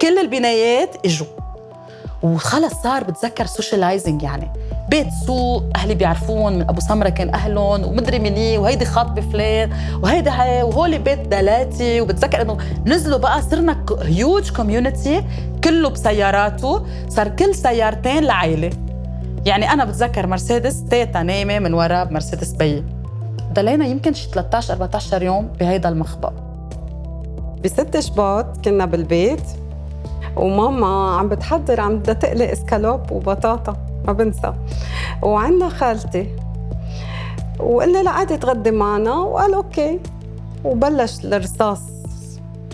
كل 0.00 0.18
البنايات 0.18 0.96
إجوا. 1.04 1.26
وخلص 2.22 2.74
صار 2.82 3.04
بتذكر 3.04 3.46
socializing 3.46 4.22
يعني. 4.22 4.50
بيت 4.90 5.06
سوق 5.26 5.62
أهلي 5.76 5.94
بيعرفون 5.94 6.52
من 6.52 6.68
أبو 6.68 6.80
سمرة 6.80 7.08
كان 7.08 7.34
أهلهم 7.34 7.84
ومدري 7.84 8.18
مني 8.18 8.58
وهيدي 8.58 8.84
خاطبه 8.84 9.20
فلان 9.20 9.72
وهيدي 10.02 10.30
هي 10.30 10.62
وهول 10.62 10.98
بيت 10.98 11.18
دلاتي. 11.18 12.00
وبتذكر 12.00 12.42
إنه 12.42 12.58
نزلوا 12.86 13.18
بقى 13.18 13.42
صرنا 13.42 13.84
huge 14.02 14.50
community 14.50 15.24
كله 15.64 15.88
بسياراته. 15.88 16.86
صار 17.08 17.28
كل 17.28 17.54
سيارتين 17.54 18.24
لعائلة. 18.24 18.70
يعني 19.46 19.72
أنا 19.72 19.84
بتذكر 19.84 20.26
مرسيدس 20.26 20.84
تيتا 20.84 21.22
نايمة 21.22 21.58
من 21.58 21.74
ورا 21.74 22.04
بمرسيدس 22.04 22.52
بيي 22.52 22.99
ضلينا 23.52 23.86
يمكن 23.86 24.14
شي 24.14 24.30
13 24.30 24.72
14 24.72 25.22
يوم 25.22 25.48
بهيدا 25.60 25.88
المخبأ. 25.88 26.32
بست 27.64 27.98
شباط 28.00 28.64
كنا 28.64 28.84
بالبيت 28.84 29.42
وماما 30.36 31.16
عم 31.16 31.28
بتحضر 31.28 31.80
عم 31.80 31.98
بدها 31.98 32.14
تقلي 32.14 32.52
إسكالوب 32.52 33.12
وبطاطا 33.12 33.76
ما 34.06 34.12
بنسى. 34.12 34.52
وعندنا 35.22 35.68
خالتي. 35.68 36.36
وقال 37.60 37.92
لي 37.92 38.02
لقعدي 38.02 38.36
تغدي 38.36 38.70
معنا. 38.70 39.14
وقال 39.14 39.54
okay. 39.54 40.00
وبلش 40.64 41.24
الرصاص 41.24 41.80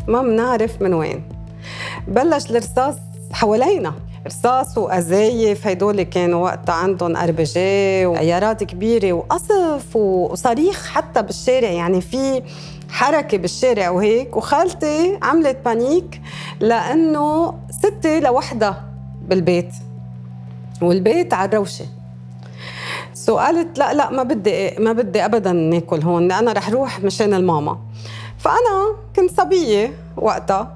ما 0.09 0.23
بنعرف 0.23 0.83
من 0.83 0.95
وين. 0.95 1.29
بلش 2.09 2.51
الرصاص 2.51 2.95
حوالينا. 3.33 3.93
رصاص 4.27 4.79
وقذايف 4.79 5.67
هدول 5.67 6.03
كانوا 6.03 6.45
وقتها 6.45 6.75
عندهم 6.75 7.17
RPG 7.17 8.07
وعيارات 8.07 8.65
كبيرة 8.65 9.13
وقصف 9.13 9.97
وصريخ 9.97 10.89
حتى 10.89 11.23
بالشارع. 11.23 11.71
يعني 11.71 12.01
في 12.01 12.43
حركة 12.91 13.39
بالشارع 13.39 13.91
وهيك 13.91 14.37
وخالتي 14.37 15.19
عملت 15.23 15.59
panic 15.65 16.21
لأنه 16.61 17.55
ستي 17.71 18.21
لوحدها 18.21 18.85
بالبيت 19.29 19.75
والبيت 20.83 21.35
على 21.35 21.49
الروشة. 21.49 21.85
so 23.15 23.37
قالت 23.37 23.79
لا 23.79 23.95
لا 23.95 24.11
ما 24.11 24.23
بدي 24.23 24.71
ما 24.79 24.93
بدي 24.93 25.25
ابدا 25.25 25.53
ناكل 25.53 26.03
هون 26.03 26.33
أنا 26.33 26.53
رح 26.53 26.71
روح 26.71 27.01
مشان 27.01 27.35
الماما. 27.35 27.79
فأنا 28.39 28.97
كنت 29.17 29.41
صبية 29.41 29.93
وقتها 30.17 30.76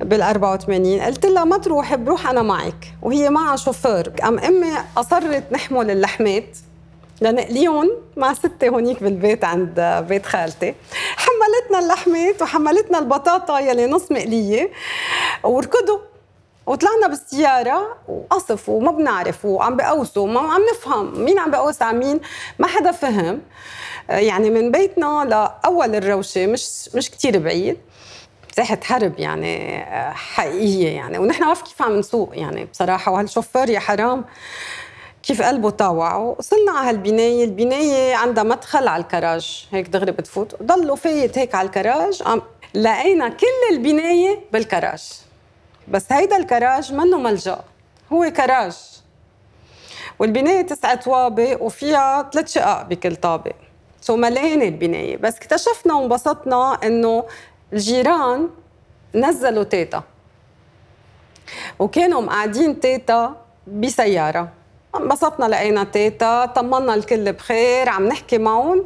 بال 0.00 0.22
84 0.22 1.00
قلت 1.00 1.26
لها 1.26 1.44
ما 1.44 1.58
تروحي 1.58 1.96
بروح 1.96 2.28
أنا 2.28 2.42
معك. 2.42 2.94
وهي 3.02 3.30
معها 3.30 3.56
شوفير. 3.56 4.12
قام 4.22 4.38
أمي 4.38 4.72
أصرت 4.96 5.44
نحمل 5.52 5.90
اللحمات 5.90 6.58
لنقليهم 7.20 7.90
مع 8.16 8.34
ستي 8.34 8.68
هونيك 8.68 9.02
بالبيت 9.02 9.44
عند 9.44 10.04
بيت 10.08 10.26
خالتي. 10.26 10.74
حملتنا 11.16 11.78
اللحمات 11.78 12.42
وحملتنا 12.42 12.98
البطاطا 12.98 13.60
يلي 13.60 13.86
نص 13.86 14.12
مقلية 14.12 14.70
وركضوا. 15.44 15.98
وطلعنا 16.66 17.08
بالسيارة 17.08 17.96
وقصف 18.08 18.68
وما 18.68 18.90
بنعرف 18.90 19.44
وعم 19.44 19.76
بقوسوا. 19.76 20.22
وما 20.22 20.40
عم 20.40 20.60
نفهم 20.72 21.24
مين 21.24 21.38
عم 21.38 21.50
بقوس 21.50 21.82
على 21.82 21.98
مين. 21.98 22.20
ما 22.58 22.66
حدا 22.66 22.92
فهم. 22.92 23.40
يعني 24.08 24.50
من 24.50 24.70
بيتنا 24.70 25.24
لأول 25.28 25.94
الروشة 25.94 26.46
مش 26.46 26.90
مش 26.94 27.10
كتير 27.10 27.38
بعيد. 27.38 27.76
ساحة 28.56 28.78
حرب 28.84 29.18
يعني 29.18 29.84
حقيقية 30.14 30.88
يعني. 30.88 31.18
ونحن 31.18 31.54
في 31.54 31.64
كيف 31.64 31.82
عم 31.82 31.98
نسوق 31.98 32.30
يعني 32.38 32.64
بصراحة 32.64 33.12
وهالشوفير 33.12 33.70
يا 33.70 33.78
حرام 33.78 34.24
كيف 35.22 35.42
قلبه 35.42 35.70
طاوع. 35.70 36.16
وصلنا 36.16 36.72
على 36.72 36.88
هالبناية 36.88 37.44
البناية 37.44 38.14
عندها 38.14 38.44
مدخل 38.44 38.88
على 38.88 39.02
الكراج 39.02 39.68
هيك 39.72 39.88
دغري 39.88 40.12
بتفوت. 40.12 40.62
ضلوا 40.62 40.96
فايت 40.96 41.38
هيك 41.38 41.54
على 41.54 41.66
الكراج 41.66 42.22
لقينا 42.74 43.28
كل 43.28 43.46
البناية 43.74 44.40
بالكراج. 44.52 45.02
بس 45.88 46.12
هيدا 46.12 46.36
الكراج 46.36 46.92
منه 46.92 47.18
ملجأ 47.18 47.60
هو 48.12 48.30
كراج. 48.30 48.76
والبناية 50.18 50.62
تسعة 50.62 50.94
طوابق 50.94 51.62
وفيها 51.62 52.30
ثلاث 52.32 52.52
شقق 52.52 52.82
بكل 52.82 53.16
طابق. 53.16 53.54
so 54.00 54.16
مليانة 54.16 54.64
البناية. 54.64 55.16
بس 55.16 55.36
اكتشفنا 55.36 55.94
وانبسطنا 55.94 56.78
إنه 56.84 57.24
الجيران 57.72 58.48
نزلوا 59.14 59.64
تيتا. 59.64 60.02
وكانوا 61.78 62.20
مقعدين 62.20 62.80
تيتا 62.80 63.36
بسيارة. 63.66 64.48
انبسطنا 64.96 65.44
لقينا 65.44 65.84
تيتا 65.84 66.46
طمنا 66.46 66.94
الكل 66.94 67.32
بخير 67.32 67.88
عم 67.88 68.06
نحكي 68.06 68.38
معهم. 68.38 68.84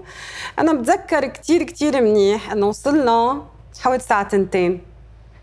أنا 0.59 0.73
بتذكر 0.73 1.27
كتير 1.27 1.63
كتير 1.63 2.01
منيح 2.01 2.53
إنه 2.53 2.69
وصلنا 2.69 3.43
حوالي 3.81 3.97
الساعة 3.97 4.29
تنتين. 4.29 4.81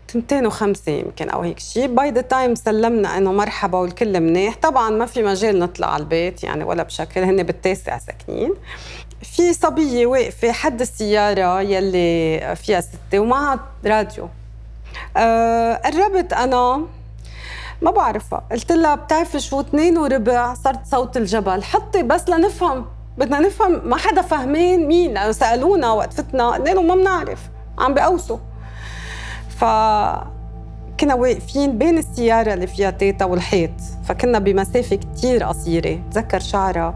تنتين 0.08 0.46
وخمسة 0.46 0.92
يمكن 0.92 1.28
أو 1.30 1.40
هيك 1.40 1.58
شيء 1.58 1.86
by 1.86 2.10
the 2.10 2.20
time 2.20 2.54
سلمنا 2.54 3.18
إنه 3.18 3.32
مرحبا 3.32 3.78
والكل 3.78 4.20
منيح. 4.20 4.54
طبعا 4.54 4.90
ما 4.90 5.06
في 5.06 5.22
مجال 5.22 5.58
نطلع 5.58 5.94
على 5.94 6.02
البيت 6.02 6.44
يعني 6.44 6.64
ولا 6.64 6.82
بشكل 6.82 7.20
هن 7.20 7.42
بالتاسع 7.42 7.98
ساكنين. 7.98 8.54
في 9.24 9.52
صبية 9.52 10.06
واقفة 10.06 10.52
حد 10.52 10.80
السيارة 10.80 11.60
يلي 11.60 12.56
فيها 12.56 12.80
ستي 12.80 13.18
ومعها 13.18 13.60
راديو. 13.86 14.28
أه 15.16 15.74
قربت 15.74 16.32
أنا 16.32 16.82
ما 17.82 17.90
بعرفها. 17.90 18.42
قلت 18.52 18.72
لها 18.72 18.94
بتعرفي 18.94 19.40
شو؟ 19.40 19.60
اثنين 19.60 19.98
وربع 19.98 20.54
صارت 20.54 20.86
صوت 20.86 21.16
الجبل. 21.16 21.62
حطي 21.62 22.02
بس 22.02 22.28
لنفهم 22.28 22.86
بدنا 23.18 23.40
نفهم 23.40 23.88
ما 23.88 23.96
حدا 23.96 24.22
فاهمين 24.22 24.88
مين 24.88 25.14
لأنه 25.14 25.32
سألونا 25.32 25.92
وقت 25.92 26.12
فتنا 26.12 26.50
قلنا 26.50 26.80
ما 26.80 26.94
بنعرف 26.94 27.40
عم 27.78 27.94
بقوسوا 27.94 28.38
ف 29.48 29.64
كنا 31.00 31.14
واقفين 31.14 31.78
بين 31.78 31.98
السيارة 31.98 32.54
اللي 32.54 32.66
فيها 32.66 32.90
تيتا 32.90 33.24
والحيط 33.24 33.70
فكنا 34.08 34.38
بمسافة 34.38 34.96
كتير 34.96 35.44
قصيرة. 35.44 36.00
تذكر 36.10 36.40
شعرها؟ 36.40 36.94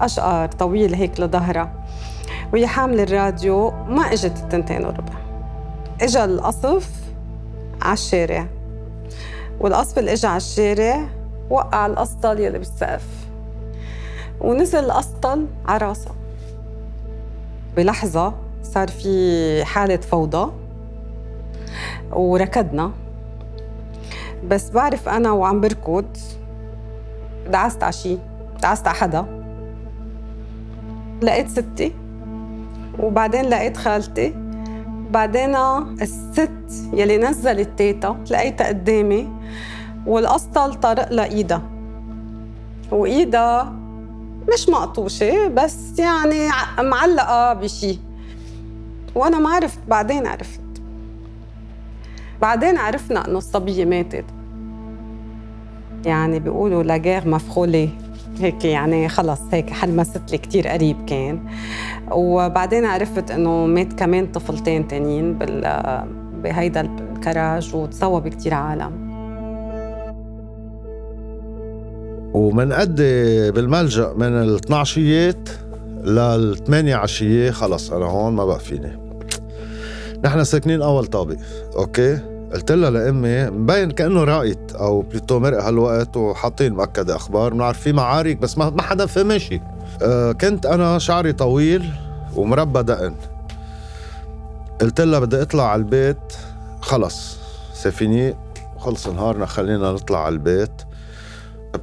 أشقر 0.00 0.46
طويل 0.46 0.94
هيك 0.94 1.20
لظهرها. 1.20 1.72
وهي 2.52 2.66
حاملة 2.66 3.02
الراديو 3.02 3.70
ما 3.70 4.02
إجت 4.12 4.38
التنتين 4.42 4.84
وربع. 4.84 5.14
إجا 6.02 6.24
القصف 6.24 6.90
على 7.82 7.92
الشارع. 7.92 8.46
والقصف 9.60 9.98
اللي 9.98 10.12
اجى 10.12 10.26
على 10.26 10.36
الشارع 10.36 11.08
وقع 11.50 11.86
القسطل 11.86 12.40
يلي 12.40 12.58
بالسقف. 12.58 13.06
ونزل 14.40 14.84
القسطل 14.84 15.46
على 15.66 15.86
راسها. 15.86 16.14
بلحظة 17.76 18.34
صار 18.62 18.88
في 18.88 19.64
حالة 19.64 19.96
فوضى 19.96 20.52
وركضنا. 22.12 22.92
بس 24.48 24.70
بعرف 24.70 25.08
أنا 25.08 25.32
وعم 25.32 25.60
بركض 25.60 26.16
دعست 27.50 27.82
على 27.82 27.92
شيء 27.92 28.18
دعست 28.62 28.88
على 28.88 28.96
حدا. 28.96 29.35
لقيت 31.22 31.48
ستي 31.48 31.92
وبعدين 32.98 33.44
لقيت 33.44 33.76
خالتي. 33.76 34.34
بعدين 35.10 35.56
الست 36.02 36.50
يلي 36.92 37.18
نزلت 37.18 37.68
تيتا 37.78 38.24
لقيتها 38.30 38.68
قدامي 38.68 39.28
والقسطل 40.06 40.74
طرق 40.74 41.12
لإيدها 41.12 41.62
وإيدها 42.90 43.72
مش 44.52 44.68
مقطوشة 44.68 45.48
بس 45.48 45.98
يعني 45.98 46.48
معلقة 46.78 47.52
بشي. 47.54 47.98
وأنا 49.14 49.38
ما 49.38 49.50
عرفت 49.50 49.78
بعدين 49.88 50.26
عرفت. 50.26 50.60
بعدين 52.42 52.78
عرفنا 52.78 53.28
إنه 53.28 53.38
الصبية 53.38 53.84
ماتت. 53.84 54.24
يعني 56.06 56.40
بيقولوا 56.40 56.82
لاجير 56.82 57.28
مفخولة. 57.28 57.88
هيك 58.40 58.64
يعني 58.64 59.08
خلص 59.08 59.40
هيك 59.52 59.70
حلمست 59.70 60.30
لي 60.30 60.38
كثير 60.38 60.68
قريب 60.68 60.96
كان. 61.06 61.40
وبعدين 62.12 62.84
عرفت 62.84 63.30
إنه 63.30 63.66
مات 63.66 63.92
كمان 63.92 64.26
طفلتين 64.26 64.88
تانيين 64.88 65.38
بال 65.38 65.82
بهيدا 66.42 66.80
الكراج 66.80 67.74
وتصوب 67.74 68.28
كثير 68.28 68.54
عالم. 68.54 69.06
ومنأدي 72.34 73.50
بالملجأ 73.50 74.12
من 74.16 74.26
ال 74.42 74.54
12 74.54 75.34
لل 76.04 76.56
8 76.66 76.94
عشية 76.94 77.50
خلص 77.50 77.92
أنا 77.92 78.04
هون 78.04 78.32
ما 78.32 78.44
بقى 78.44 78.60
فيني. 78.60 78.98
نحن 80.24 80.44
ساكنين 80.44 80.82
أول 80.82 81.06
طابق 81.06 81.36
okay؟ 81.76 82.35
قلت 82.56 82.72
لها 82.72 82.90
لأمي 82.90 83.50
مبين 83.50 83.90
كأنه 83.90 84.24
راقت 84.24 84.72
أو 84.72 85.00
بليتو 85.00 85.38
مرق 85.38 85.62
هالوقت 85.62 86.16
وحاطين 86.16 86.72
مؤكد 86.72 87.10
أخبار 87.10 87.54
بنعرف 87.54 87.80
في 87.80 87.92
معارك 87.92 88.36
بس 88.36 88.58
ما 88.58 88.82
حدا 88.82 89.06
فهم 89.06 89.38
شيء 89.38 89.62
أه 90.02 90.32
كنت 90.32 90.66
أنا 90.66 90.98
شعري 90.98 91.32
طويل 91.32 91.92
ومربى 92.34 92.82
دقن. 92.82 93.14
قلت 94.80 95.00
لها 95.00 95.18
بدي 95.18 95.42
أطلع 95.42 95.70
على 95.70 95.78
البيت. 95.78 96.32
خلص 96.80 97.38
سفيني 97.74 98.36
خلص 98.78 99.06
نهارنا 99.08 99.46
خلينا 99.46 99.92
نطلع 99.92 100.24
على 100.24 100.32
البيت. 100.32 100.82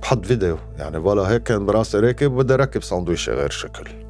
بحط 0.01 0.25
فيديو 0.25 0.57
يعني 0.77 0.97
ولا 0.97 1.21
هيك 1.21 1.43
كان 1.43 1.65
براسي 1.65 1.99
راكب 1.99 2.31
وبدي 2.31 2.55
ركب 2.55 2.83
ساندويشة 2.83 3.33
غير 3.33 3.49
شكل. 3.49 4.02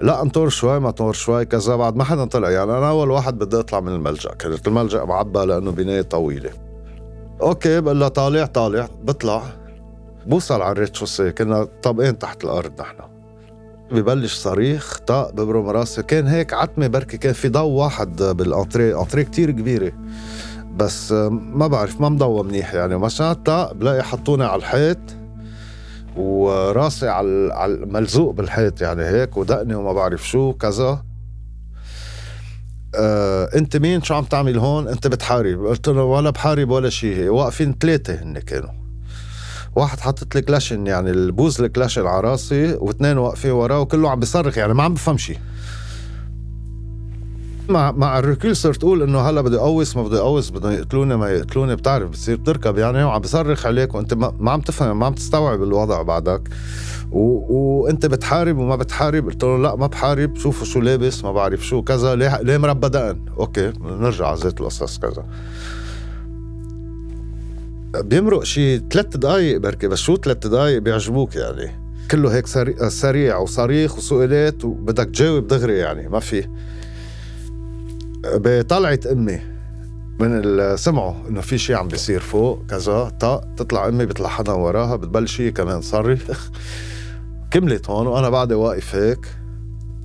لا 0.00 0.22
انطر 0.22 0.48
شوي 0.48 0.80
ما 0.80 0.88
انطر 0.88 1.12
شوي 1.12 1.44
كذا 1.44 1.76
بعد 1.76 1.96
ما 1.96 2.04
حدا 2.04 2.24
طلع. 2.24 2.50
يعني 2.50 2.78
أنا 2.78 2.88
أول 2.88 3.10
واحد 3.10 3.38
بدي 3.38 3.60
أطلع 3.60 3.80
من 3.80 3.92
الملجأ 3.92 4.30
كانت 4.30 4.68
الملجأ 4.68 5.04
معبى 5.04 5.38
لأنه 5.38 5.70
بناية 5.70 6.02
طويلة. 6.02 6.50
أوكي 7.42 7.80
بقول 7.80 8.00
لها 8.00 8.08
طالع 8.08 8.46
طالع 8.46 8.88
بطلع. 9.04 9.42
بوصل 10.26 10.62
على 10.62 10.72
ال 10.72 10.76
rez-de-chaussée 10.76 11.32
كنا 11.32 11.68
طابقين 11.82 12.18
تحت 12.18 12.44
الأرض 12.44 12.80
نحن. 12.80 12.96
ببلش 13.90 14.34
صريخ 14.34 14.98
طاق 15.06 15.30
ببرم 15.30 15.68
راسي. 15.68 16.02
كان 16.02 16.26
هيك 16.26 16.52
عتمة 16.52 16.86
بركي 16.86 17.18
كان 17.18 17.32
في 17.32 17.48
ضو 17.48 17.68
واحد 17.68 18.22
بال 18.22 18.41
entrée 18.41 19.00
entrée 19.00 19.24
كتير 19.24 19.50
كبيرة. 19.50 19.92
بس 20.76 21.12
ما 21.30 21.66
بعرف 21.66 22.00
ما 22.00 22.08
مضوى 22.08 22.44
منيح 22.44 22.74
يعني. 22.74 22.98
مشان 22.98 23.32
طاق 23.32 23.72
بلاقي 23.72 24.02
حطوني 24.02 24.44
على 24.44 24.58
الحيط. 24.58 24.98
وراسي 26.16 27.08
على 27.08 27.52
على 27.52 27.76
ملزوق 27.86 28.34
بالحيط 28.34 28.80
يعني 28.80 29.02
هيك 29.04 29.36
ودقني 29.36 29.74
وما 29.74 29.92
بعرف 29.92 30.28
شو 30.28 30.52
كذا. 30.52 31.02
آه، 32.94 33.48
انت 33.56 33.76
مين؟ 33.76 34.02
شو 34.02 34.14
عم 34.14 34.24
تعمل 34.24 34.58
هون؟ 34.58 34.88
انت 34.88 35.06
بتحارب. 35.06 35.66
قلت 35.66 35.88
له 35.88 36.02
ولا 36.02 36.30
بحارب 36.30 36.70
ولا 36.70 36.90
شيء 36.90 37.28
واقفين 37.28 37.76
ثلاثة 37.80 38.14
هن 38.22 38.38
كانوا. 38.38 38.70
واحد 39.76 40.00
حاطط 40.00 40.34
لي 40.34 40.42
كلاشن 40.42 40.86
يعني 40.86 41.10
البوز 41.10 41.60
الكلاشن 41.60 42.06
على 42.06 42.20
راسي 42.20 42.74
واثنين 42.74 43.18
واقفين 43.18 43.50
وراه 43.50 43.80
وكله 43.80 44.10
عم 44.10 44.20
بيصرخ 44.20 44.58
يعني 44.58 44.74
ما 44.74 44.82
عم 44.82 44.94
بفهم 44.94 45.18
شيء 45.18 45.38
مع 47.70 47.92
مع 47.92 48.18
ال 48.18 48.24
recul 48.24 48.56
صرت 48.56 48.84
أقول 48.84 49.02
إنه 49.02 49.20
هلا 49.20 49.40
بدي 49.40 49.56
اقوس 49.56 49.96
ما 49.96 50.02
بدي 50.02 50.16
اقوس 50.18 50.50
بدهم 50.50 50.72
يقتلوني 50.72 51.16
ما 51.16 51.30
يقتلوني 51.30 51.76
بتعرف 51.76 52.10
بتصير 52.10 52.36
بتركب 52.36 52.78
يعني 52.78 53.04
وعم 53.04 53.20
بصرخ 53.20 53.66
عليك 53.66 53.94
وأنت 53.94 54.14
ما 54.14 54.50
عم 54.50 54.60
تفهم 54.60 54.98
ما 54.98 55.06
عم 55.06 55.14
تستوعب 55.14 55.62
الوضع 55.62 56.02
بعدك. 56.02 56.48
و... 57.12 57.54
وأنت 57.56 58.06
بتحارب 58.06 58.58
وما 58.58 58.76
بتحارب 58.76 59.26
قلت 59.26 59.44
له 59.44 59.58
لا 59.58 59.76
ما 59.76 59.86
بحارب 59.86 60.36
شوفوا 60.36 60.66
شو 60.66 60.80
لابس 60.80 61.24
ما 61.24 61.32
بعرف 61.32 61.66
شو 61.66 61.82
كذا 61.82 62.14
ليه 62.14 62.42
ليه 62.42 62.58
مربى 62.58 62.88
دقن 62.88 63.20
okay 63.38 63.72
نرجع 63.80 64.26
على 64.26 64.36
زيت 64.36 64.60
القصص 64.60 64.98
كذا. 64.98 65.24
بيمرق 67.94 68.44
شي 68.44 68.78
ثلاث 68.78 69.16
دقايق 69.16 69.60
بركي 69.60 69.88
بس 69.88 69.98
شو 69.98 70.16
ثلاث 70.16 70.46
دقايق 70.46 70.78
بيعجبوك 70.78 71.36
يعني. 71.36 71.86
كله 72.10 72.34
هيك 72.34 72.46
سريع 72.88 73.36
وصريخ 73.38 73.98
وسؤالات 73.98 74.64
وبدك 74.64 75.04
تجاوب 75.04 75.46
دغري 75.46 75.78
يعني 75.78 76.08
ما 76.08 76.20
في. 76.20 76.48
بطلعة 78.34 79.00
أمي 79.12 79.40
من 80.20 80.76
سمعوا 80.76 81.14
إنه 81.28 81.40
في 81.40 81.58
شيء 81.58 81.76
عم 81.76 81.88
بيصير 81.88 82.20
فوق 82.20 82.66
كذا 82.66 83.08
طق 83.08 83.44
تطلع 83.56 83.88
أمي 83.88 84.06
بيطلع 84.06 84.28
حدا 84.28 84.52
وراها 84.52 84.96
بتبلش 84.96 85.40
هي 85.40 85.50
كمان 85.50 85.80
تصرخ 85.80 86.20
كملت 87.50 87.90
هون 87.90 88.06
وأنا 88.06 88.28
بعدي 88.28 88.54
واقف 88.54 88.94
هيك. 88.94 89.26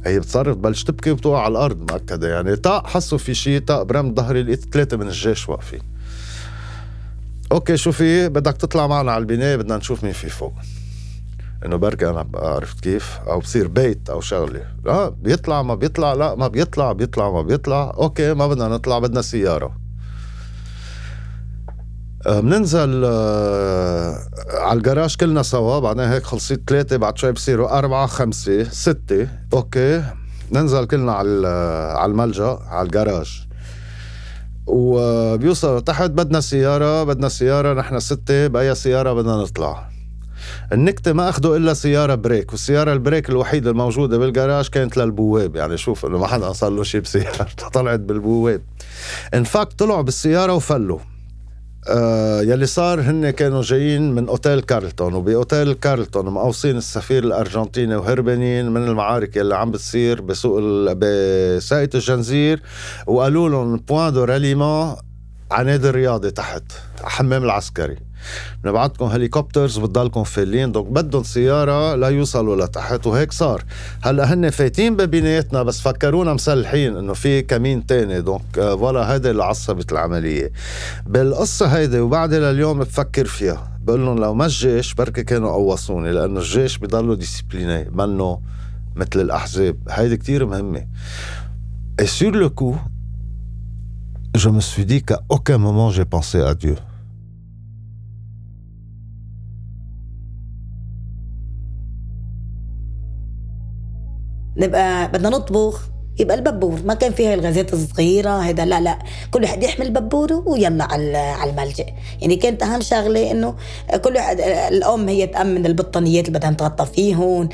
هي 0.05 0.19
بتصرخ 0.19 0.55
بتبلش 0.55 0.83
تبكي 0.83 1.11
وبتوقع 1.11 1.43
على 1.43 1.51
الأرض 1.51 1.91
مأكدة 1.91 2.29
يعني. 2.33 2.55
طق 2.55 2.87
حسوا 2.87 3.17
في 3.17 3.33
شيء 3.33 3.59
طق 3.59 3.83
برمت 3.83 4.17
ظهري 4.17 4.43
لقيت 4.43 4.73
ثلاثة 4.73 4.97
من 4.97 5.07
الجيش 5.07 5.49
واقفين. 5.49 5.81
okay 7.51 7.77
شو 7.77 7.91
في؟ 7.91 8.29
بدك 8.29 8.57
تطلع 8.57 8.87
معنا 8.87 9.11
على 9.11 9.21
البناية 9.21 9.55
بدنا 9.55 9.77
نشوف 9.77 10.03
مين 10.03 10.13
في 10.13 10.29
فوق. 10.29 10.53
إنه 11.65 11.75
بركي 11.75 12.09
أنا 12.09 12.27
عرفت 12.33 12.79
كيف؟ 12.79 13.19
أو 13.27 13.39
بصير 13.39 13.67
بيت 13.67 14.09
أو 14.09 14.21
شغلة. 14.21 14.65
لا 14.85 15.09
بيطلع 15.09 15.61
ما 15.61 15.75
بيطلع 15.75 16.13
لا 16.13 16.35
ما 16.35 16.47
بيطلع 16.47 16.91
بيطلع 16.91 17.31
ما 17.31 17.41
بيطلع. 17.41 17.93
okay 17.97 18.33
ما 18.33 18.47
بدنا 18.47 18.67
نطلع 18.67 18.99
بدنا 18.99 19.21
سيارة. 19.21 19.81
بننزل 22.25 23.03
آه 23.05 24.17
على 24.53 24.77
الجراج 24.77 25.15
كلنا 25.15 25.43
سوا. 25.43 25.79
بعدين 25.79 26.05
هيك 26.05 26.23
خلصيت 26.23 26.69
ثلاثة 26.69 26.97
بعد 26.97 27.17
شوي 27.17 27.31
بصيروا 27.31 27.77
أربعة 27.77 28.07
خمسة 28.07 28.63
ستة. 28.63 29.27
okay 29.53 30.03
ننزل 30.51 30.85
كلنا 30.85 31.13
على 31.13 31.47
على 31.97 32.11
الملجأ 32.11 32.59
على 32.67 32.85
الجراج. 32.85 33.47
وبيوصل 34.67 35.81
تحت 35.81 36.09
بدنا 36.09 36.39
سيارة 36.39 37.03
بدنا 37.03 37.29
سيارة 37.29 37.73
نحن 37.73 37.99
ستة 37.99 38.47
بأي 38.47 38.75
سيارة 38.75 39.13
بدنا 39.13 39.35
نطلع. 39.35 39.90
النكتة 40.73 41.13
ما 41.13 41.29
أخذوا 41.29 41.57
إلا 41.57 41.73
سيارة 41.73 42.15
break 42.15 42.51
والسيارة 42.51 42.93
ال 42.93 42.99
break 42.99 43.29
الوحيدة 43.29 43.71
الموجودة 43.71 44.17
بالجراج 44.17 44.67
كانت 44.67 44.97
للبواب. 44.97 45.55
يعني 45.55 45.77
شوف 45.77 46.05
إنه 46.05 46.17
ما 46.17 46.27
حدا 46.27 46.53
صار 46.53 46.71
له 46.71 46.83
شيء 46.83 47.01
بسيارة 47.01 47.47
طلعت 47.73 47.99
بالبواب. 47.99 48.61
enfin 49.33 49.73
طلعوا 49.73 50.01
بالسيارة 50.01 50.53
وفلوا. 50.53 50.99
آه 51.87 52.41
يلي 52.41 52.65
صار 52.65 53.01
هن 53.01 53.29
كانوا 53.29 53.61
جايين 53.61 54.11
من 54.11 54.27
أوتيل 54.27 54.61
كارلتون 54.61 55.13
وبأوتيل 55.13 55.73
كارلتون 55.73 56.25
مقوصين 56.25 56.77
السفير 56.77 57.23
الأرجنتيني 57.23 57.95
وهربانين 57.95 58.71
من 58.71 58.83
المعارك 58.87 59.35
يلي 59.35 59.55
عم 59.55 59.71
بتصير 59.71 60.21
بسوق 60.21 60.59
بساقية 60.91 61.89
الجنزير 61.95 62.61
وقالوا 63.07 63.49
لهم 63.49 63.77
point 63.77 64.13
de 64.13 64.23
ralliement 64.23 64.95
على 65.51 65.71
نادي 65.71 65.89
الرياضي 65.89 66.31
تحت 66.31 66.63
حمام 67.03 67.43
العسكري. 67.43 67.97
بنبعتكم 68.63 69.05
helicopters 69.05 69.77
بتضلكم 69.77 70.23
فالين 70.23 70.71
donc 70.71 70.87
بدهم 70.87 71.23
سيارة 71.23 71.95
لا 71.95 72.07
يوصلوا 72.07 72.65
لتحت 72.65 73.07
وهيك 73.07 73.31
صار. 73.31 73.63
هلأ 74.01 74.33
هن 74.33 74.49
فايتين 74.49 74.95
ببنايتنا 74.95 75.63
بس 75.63 75.81
فكرونا 75.81 76.33
مسلحين 76.33 76.97
إنه 76.97 77.13
في 77.13 77.41
كمين 77.41 77.85
تاني. 77.85 78.21
donc 78.21 78.41
voilà 78.55 79.13
هيدا 79.13 79.31
اللي 79.31 79.43
عصبت 79.43 79.91
العملية. 79.91 80.51
بالقصة 81.05 81.65
هيدي 81.65 81.99
وبعد 81.99 82.33
لليوم 82.33 82.79
بفكر 82.79 83.25
فيها. 83.25 83.77
بقول 83.81 84.05
لهم 84.05 84.19
لو 84.19 84.33
ما 84.33 84.45
الجيش 84.45 84.93
بركي 84.93 85.23
كانوا 85.23 85.51
قوصوني 85.51 86.11
لأنه 86.11 86.39
الجيش 86.39 86.77
بضلوا 86.77 87.15
disciplinés 87.15 87.89
منه 87.89 88.41
مثل 88.95 89.21
الأحزاب. 89.21 89.77
هيدي 89.89 90.17
كتير 90.17 90.45
مهمة. 90.45 90.87
Sur 92.01 92.33
le 92.33 92.49
coup, 92.49 92.75
je 94.36 94.48
me 94.50 94.60
suis 94.60 94.84
dit 94.84 95.02
qu'à 95.02 95.20
aucun 95.28 95.58
moment 95.58 95.90
j'ai 95.90 96.04
pensé 96.04 96.40
à 96.40 96.54
Dieu. 96.54 96.76
نبقى 104.58 105.08
بدنا 105.12 105.28
نطبخ 105.28 105.90
يبقى 106.21 106.35
الببور. 106.37 106.79
ما 106.85 106.93
كان 106.93 107.11
فيها 107.11 107.33
الغازات 107.33 107.73
الصغيرة 107.73 108.29
هذا 108.29 108.65
لا 108.65 108.81
لا. 108.81 108.99
كل 109.31 109.41
واحد 109.41 109.63
يحمل 109.63 109.89
ببوره 109.91 110.43
ويلا 110.47 110.83
على 110.83 111.43
الملجأ. 111.51 111.85
يعني 112.21 112.35
كانت 112.35 112.63
أهم 112.63 112.81
شغلة 112.81 113.31
إنه 113.31 113.55
كل 114.03 114.15
واحد 114.15 114.41
الأم 114.71 115.09
هي 115.09 115.27
تأمن 115.27 115.65
البطانيات 115.65 116.27
اللي 116.27 116.39
بدها 116.39 116.51
تغطى 116.51 116.85
فيهم 116.85 117.49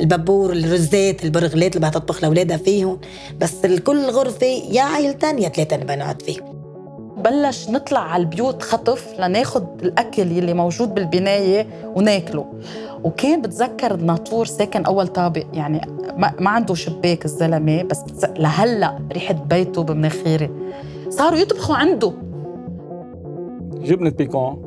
الببور 0.00 0.52
الرزات 0.52 1.24
البرغلات 1.24 1.76
اللي 1.76 1.88
بدها 1.88 1.90
تطبخ 1.90 2.22
لأولادها 2.22 2.56
فيهم 2.56 2.98
بس 3.40 3.54
كل 3.86 4.10
غرفة 4.10 4.46
يا 4.46 4.82
عائلتين 4.82 5.38
يا 5.38 5.48
ثلاثة 5.48 5.76
نبقى 5.76 6.16
فيهم. 6.26 6.55
بلش 7.16 7.70
نطلع 7.70 8.00
على 8.00 8.22
البيوت 8.22 8.62
خطف 8.62 9.20
لناخد 9.20 9.66
الأكل 9.82 10.32
يلي 10.32 10.54
موجود 10.54 10.94
بالبناية 10.94 11.66
وناكله. 11.94 12.46
وكان 13.04 13.42
بتذكر 13.42 13.94
الناطور 13.94 14.44
ساكن 14.44 14.84
أول 14.84 15.06
طابق 15.06 15.44
يعني 15.52 15.80
ما, 16.16 16.50
عنده 16.50 16.74
شباك 16.74 17.24
الزلمة 17.24 17.82
بس 17.82 18.02
بتز... 18.02 18.24
لهلأ 18.24 18.98
ريحة 19.12 19.34
بيته 19.34 19.82
بمناخيري. 19.82 20.50
صاروا 21.08 21.38
يطبخوا 21.38 21.76
عنده. 21.76 22.12
جبنة 23.72 24.10
بيكون. 24.10 24.62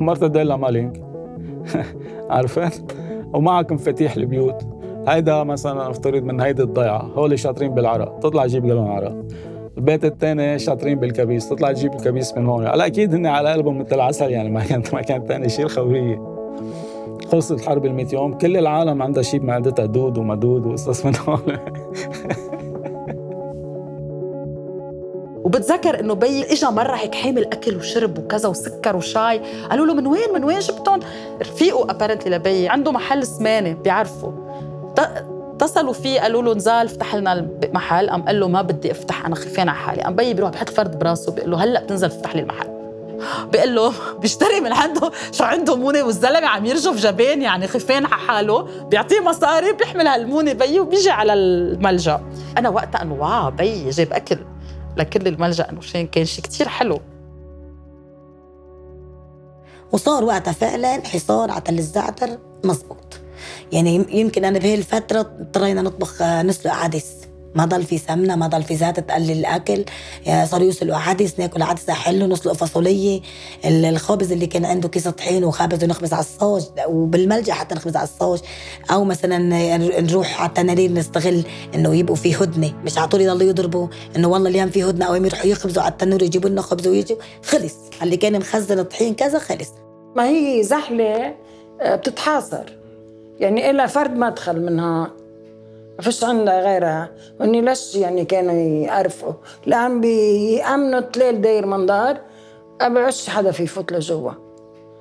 مرتديلا 0.00 0.56
مالينك 0.56 1.02
عرفت؟ 2.30 2.96
ومعك 3.34 3.72
مفاتيح 3.72 4.16
البيوت. 4.16 4.66
هيدا 5.08 5.44
مثلا 5.44 5.90
افترض 5.90 6.22
من 6.22 6.40
هيدي 6.40 6.62
الضيعة. 6.62 7.10
هول 7.14 7.38
شاطرين 7.38 7.74
بالعرق 7.74 8.18
تطلع 8.18 8.46
تجيب 8.46 8.66
جالون 8.66 8.88
عرق 8.88 9.24
البيت 9.76 10.04
الثاني 10.04 10.58
شاطرين 10.58 10.98
بالكبيس 10.98 11.48
تطلع 11.48 11.72
تجيب 11.72 11.94
الكبيس 11.94 12.36
من 12.36 12.46
هون. 12.46 12.66
هلا 12.66 12.86
أكيد 12.86 13.14
هن 13.14 13.26
على 13.26 13.52
قلبهم 13.52 13.78
مثل 13.78 13.94
العسل 13.94 14.30
يعني 14.30 14.50
ما 14.50 14.64
كانت 14.64 14.94
ما 14.94 15.02
كانت 15.02 15.26
ثاني 15.26 15.48
شيء 15.48 15.64
الخوريه 15.64 16.34
خلصت 17.32 17.52
الحرب 17.52 17.84
ال 17.86 18.14
يوم 18.14 18.34
كل 18.34 18.56
العالم 18.56 19.02
عندها 19.02 19.22
شيء 19.22 19.40
بمعدتها 19.40 19.86
دود 19.86 20.18
ومدود 20.18 20.66
وقصص 20.66 21.06
من 21.06 21.12
هون. 21.16 21.40
وبتذكر 25.44 26.00
إنه 26.00 26.14
بي 26.14 26.42
اجى 26.42 26.66
مرة 26.66 26.94
هيك 26.96 27.14
حامل 27.14 27.44
أكل 27.44 27.76
وشرب 27.76 28.18
وكذا 28.18 28.48
وسكر 28.48 28.96
وشاي. 28.96 29.40
قالوا 29.70 29.86
له 29.86 29.94
من 29.94 30.06
وين 30.06 30.32
من 30.34 30.44
وين 30.44 30.58
جبتهم؟ 30.58 31.00
رفيقه 31.40 31.90
ابارنتلي 31.90 32.36
لبي 32.36 32.68
عنده 32.68 32.92
محل 32.92 33.26
سمانة 33.26 33.72
بيعرفوا 33.72 34.32
اتصلوا 35.54 35.92
فيه 35.92 36.20
قالوا 36.20 36.42
له 36.42 36.54
نزال 36.54 36.86
افتح 36.86 37.14
لنا 37.14 37.32
المحل. 37.32 38.10
قام 38.10 38.22
قال 38.22 38.40
له 38.40 38.48
ما 38.48 38.62
بدي 38.62 38.90
افتح 38.90 39.26
أنا 39.26 39.34
خفيان 39.34 39.68
على 39.68 39.78
حالي. 39.78 40.02
قام 40.02 40.16
بيي 40.16 40.34
بيروح 40.34 40.50
بحط 40.50 40.70
فرد 40.70 40.98
براسه 40.98 41.32
بيقول 41.32 41.50
له 41.50 41.64
هلأ 41.64 41.82
بتنزل 41.82 42.10
تفتح 42.10 42.34
لي 42.36 42.42
المحل. 42.42 42.74
بيقول 43.52 43.74
له 43.74 43.92
بيشتري 44.18 44.60
من 44.60 44.72
عنده. 44.72 45.10
شو 45.32 45.44
عنده 45.44 45.76
مونة 45.76 46.02
والزلمه 46.02 46.46
عم 46.46 46.66
يرجف 46.66 46.96
جبان 46.96 47.42
يعني 47.42 47.68
خفان 47.68 48.06
على 48.06 48.14
حاله. 48.14 48.62
بيعطيه 48.84 49.20
مصاري 49.20 49.72
بيحمل 49.72 50.06
هالمونة 50.06 50.52
بيي 50.52 50.80
وبيجي 50.80 51.10
على 51.10 51.34
الملجأ. 51.34 52.20
أنا 52.58 52.68
وقتها 52.68 53.02
إنه 53.02 53.14
واو 53.14 53.50
بيي 53.50 53.90
جاب 53.90 54.12
أكل 54.12 54.38
لكل 54.96 55.26
الملجأ 55.26 55.70
إنه 55.70 55.80
شين 55.80 56.06
كان 56.06 56.24
شيء 56.24 56.44
كتير 56.44 56.68
حلو. 56.68 57.00
وصار 59.92 60.24
وقتها 60.24 60.52
فعلا 60.52 61.02
حصار 61.06 61.50
على 61.50 61.60
تل 61.60 61.78
الزعتر 61.78 62.28
مزبوط 62.64 63.20
يعني 63.72 64.06
يمكن 64.10 64.44
أنا 64.44 64.58
بهي 64.58 64.74
الفترة 64.74 65.20
اضطرينا 65.20 65.82
نطبخ 65.82 66.22
آه، 66.22 66.42
نسلق 66.42 66.72
عدس. 66.72 67.06
ما 67.54 67.64
ضل 67.64 67.82
في 67.82 67.98
سمنة 67.98 68.36
ما 68.36 68.46
ضل 68.46 68.62
في 68.62 68.76
زيت 68.76 69.00
تقلل 69.00 69.30
الأكل. 69.30 69.84
صاروا 70.44 70.66
يسلقوا 70.66 70.98
عدس 70.98 71.38
ناكل 71.38 71.62
عدس 71.62 71.90
حلو 71.90 72.26
نسلق 72.26 72.52
فاصولية. 72.52 73.20
الخبز 73.64 74.32
اللي 74.32 74.46
كان 74.46 74.64
عنده 74.64 74.88
كيس 74.88 75.08
طحين 75.08 75.44
وخبز 75.44 75.84
ونخبز 75.84 76.12
على 76.12 76.20
الصاج 76.20 76.62
وبالملجأ 76.88 77.52
حتى 77.52 77.74
نخبز 77.74 77.96
على 77.96 78.04
الصاج 78.08 78.40
أو 78.90 79.04
مثلا 79.04 79.38
نروح 80.00 80.40
على 80.40 80.48
التنانير 80.48 80.92
نستغل 80.92 81.44
إنه 81.74 81.94
يبقوا 81.94 82.16
في 82.16 82.34
هدنة. 82.34 82.72
مش 82.84 82.98
على 82.98 83.08
طول 83.08 83.20
يضلوا 83.20 83.48
يضربوا 83.48 83.88
إنه 84.16 84.28
والله 84.28 84.50
اليوم 84.50 84.70
في 84.70 84.84
هدنة 84.84 85.04
أو 85.04 85.14
يروحوا 85.14 85.46
يخبزوا 85.46 85.82
على 85.82 85.92
التنور 85.92 86.22
يجيبوا 86.22 86.50
لنا 86.50 86.62
خبز 86.62 86.88
ويجوا 86.88 87.16
خلص. 87.44 87.74
اللي 88.02 88.16
كان 88.16 88.38
مخزن 88.38 88.78
الطحين 88.78 89.14
كذا 89.14 89.38
خلص. 89.38 89.70
ما 90.16 90.28
هي 90.28 90.62
زحله 90.62 91.34
آه، 91.80 91.96
بتتحاصر. 91.96 92.83
يعني 93.40 93.70
إلا 93.70 93.86
فرد 93.86 94.16
مدخل 94.16 94.60
منها. 94.60 95.10
ما 95.98 96.02
فيش 96.02 96.24
عندها 96.24 96.60
غيرها. 96.60 97.10
وإني 97.40 97.60
ليش 97.60 97.94
يعني 97.94 98.24
كانوا 98.24 98.52
يعرفوا؟ 98.52 99.32
لأن 99.66 100.00
بيأمنوا 100.00 101.00
تليل 101.00 101.40
داير 101.40 101.66
منظار 101.66 102.20
أبعش 102.80 103.30
حدا 103.30 103.50
في 103.50 103.62
يفوت 103.62 103.92
لجوا 103.92 104.30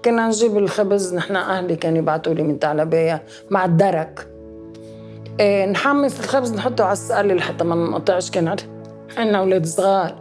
كنا 0.05 0.27
نجيب 0.27 0.57
الخبز 0.57 1.15
نحن 1.15 1.35
أهلي 1.35 1.75
كانوا 1.75 1.97
يبعتوا 1.97 2.33
لي 2.33 2.43
من 2.43 2.59
تعلبية 2.59 3.23
مع 3.49 3.65
الدرك. 3.65 4.27
إيه 5.39 5.65
نحمص 5.65 6.19
الخبز 6.19 6.53
نحطه 6.53 6.83
على 6.83 6.93
السقالة 6.93 7.33
لحتى 7.33 7.63
ما 7.63 7.75
نقطعش 7.75 8.31
كان 8.31 8.55
عندنا 9.17 9.39
أولاد 9.39 9.65
صغار. 9.65 10.15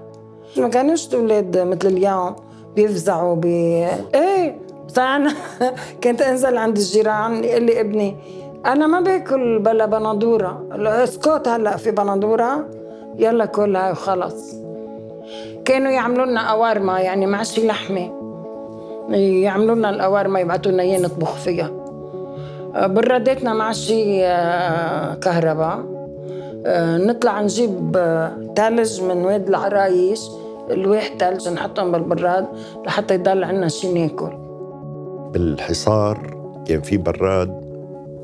ما 0.56 0.68
كانوش 0.68 1.14
أولاد 1.14 1.58
مثل 1.58 1.88
اليوم. 1.88 2.36
بيفزعوا 2.76 3.36
بي 3.36 3.86
إيه 4.14 4.58
فأنا 4.94 5.32
كنت 6.04 6.22
أنزل 6.22 6.56
عند 6.56 6.76
الجيران 6.76 7.44
يقول 7.44 7.62
لي 7.62 7.80
ابني 7.80 8.16
أنا 8.66 8.86
ما 8.86 9.00
باكل 9.00 9.58
بلا 9.58 9.86
بندورة. 9.86 10.66
اسكت 10.72 11.48
هلأ 11.48 11.76
في 11.76 11.90
بندورة. 11.90 12.66
يلا 13.18 13.44
كلها 13.44 13.90
وخلص. 13.90 14.54
كانوا 15.64 15.90
يعملوا 15.90 16.26
لنا 16.26 16.50
قوارما 16.50 17.00
يعني 17.00 17.26
مع 17.26 17.42
شي 17.42 17.66
لحمة. 17.66 18.12
يعملوا 19.18 19.74
لنا 19.74 19.90
القوارما 19.90 20.40
يبعتوا 20.40 20.72
لنا 20.72 20.82
إياه 20.82 20.98
نطبخ 20.98 21.34
فيها. 21.34 21.70
برادتنا 22.74 23.54
مع 23.54 23.72
شي 23.72 24.24
آه، 24.24 25.14
كهرباء. 25.14 25.78
آه، 26.66 26.96
نطلع 26.96 27.40
نجيب 27.40 27.92
ثلج 28.56 29.00
آه، 29.00 29.04
من 29.04 29.24
واد 29.24 29.48
العرايش. 29.48 30.20
الواح 30.70 31.14
ثلج 31.18 31.48
نحطهم 31.48 31.92
بالبراد 31.92 32.46
لحتى 32.86 33.14
يضل 33.14 33.44
عنا 33.44 33.68
شي 33.68 33.92
ناكل. 33.92 34.51
بالحصار 35.32 36.36
كان 36.66 36.80
في 36.80 36.96
براد 36.96 37.60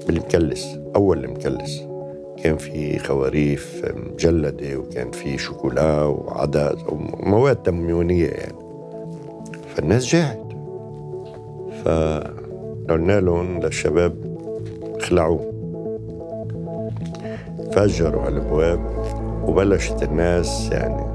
بالمكلس 0.06 0.78
أول 0.96 1.24
المكلس. 1.24 1.82
كان 2.42 2.56
في 2.56 2.98
خواريف 2.98 3.82
مجلدة 3.96 4.76
وكان 4.76 5.10
في 5.10 5.38
شوكولا 5.38 6.02
وعدس 6.02 6.76
ومواد 6.88 7.56
تموينية 7.56 8.28
يعني. 8.28 8.58
فالناس 9.74 10.06
جاعت. 10.06 10.42
فقلنا 11.84 13.20
لهم 13.20 13.60
للشباب 13.60 14.38
اخلعوه. 15.00 15.52
فجروا 17.72 18.22
على 18.22 18.36
الابواب 18.36 18.80
وبلشت 19.44 20.02
الناس 20.02 20.68
يعني 20.72 21.06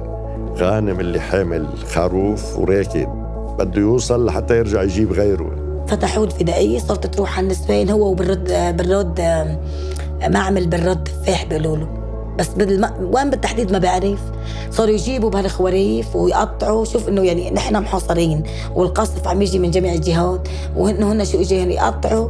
غانم 0.57 0.99
اللي 0.99 1.19
حامل 1.19 1.67
خروف 1.67 2.59
وراكد 2.59 3.07
بده 3.59 3.81
يوصل 3.81 4.25
لحتى 4.25 4.57
يرجع 4.57 4.83
يجيب 4.83 5.11
غيره. 5.11 5.62
فتحوا 5.87 6.25
الفدائية 6.25 6.79
صارت 6.79 7.05
تروح 7.05 7.37
على 7.37 7.43
النسوان 7.45 7.89
هو 7.89 8.11
وبالرد 8.11 8.75
بالرد 8.77 9.21
معمل 10.29 10.67
بالرد 10.67 11.03
تفاح 11.03 11.45
بيقولوا 11.45 11.77
له 11.77 11.87
بس 12.39 12.47
بالم... 12.47 12.89
وين 13.13 13.29
بالتحديد 13.29 13.71
ما 13.71 13.77
بعرف. 13.77 14.19
صاروا 14.71 14.93
يجيبوا 14.93 15.29
بهالخواريف 15.29 16.15
ويقطعوا. 16.15 16.85
شوف 16.85 17.09
إنه 17.09 17.21
يعني 17.21 17.51
نحن 17.51 17.81
محاصرين 17.81 18.43
والقصف 18.75 19.27
عم 19.27 19.41
يجي 19.41 19.59
من 19.59 19.71
جميع 19.71 19.93
الجهات. 19.93 20.47
وهن 20.77 21.03
هن 21.03 21.25
شو 21.25 21.37
يعني 21.37 21.75
يقطعوا 21.75 22.29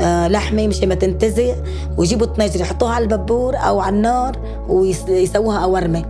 آه 0.00 0.28
لحمة 0.28 0.66
مشان 0.66 0.88
ما 0.88 0.94
تنتزع 0.94 1.54
ويجيبوا 1.98 2.26
الطنجره 2.26 2.60
يحطوها 2.60 2.92
على 2.92 3.02
البابور 3.02 3.56
أو 3.56 3.80
على 3.80 3.96
النار 3.96 4.36
ويسووها 4.68 5.64
قورمه 5.66 6.04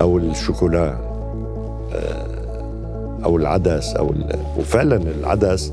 أو 0.00 0.18
الشوكولا 0.18 0.98
آه 1.94 2.26
أو 3.24 3.36
العدس 3.36 3.94
أو 3.94 4.14
وفعلا 4.58 4.96
العدس 4.96 5.72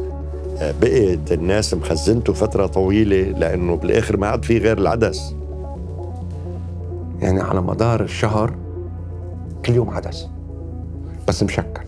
بقيت 0.62 1.32
الناس 1.32 1.74
مخزنته 1.74 2.34
فترة 2.34 2.66
طويلة 2.66 3.40
لأنه 3.40 3.76
بالآخر 3.76 4.18
ما 4.18 4.28
عاد 4.28 4.46
في 4.46 4.58
غير 4.58 4.78
العدس. 4.78 5.36
يعني 7.20 7.42
على 7.42 7.62
مدار 7.62 8.04
الشهر 8.04 8.54
كل 9.66 9.74
يوم 9.74 9.90
عدس 9.90 10.28
بس 11.28 11.44
مشكل. 11.44 11.82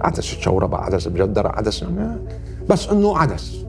عدس 0.00 0.18
الشوربة 0.18 0.78
عدس 0.78 1.06
مجدرة 1.08 1.48
عدس 1.48 1.84
بس 2.68 2.88
إنه 2.88 3.18
عدس. 3.18 3.64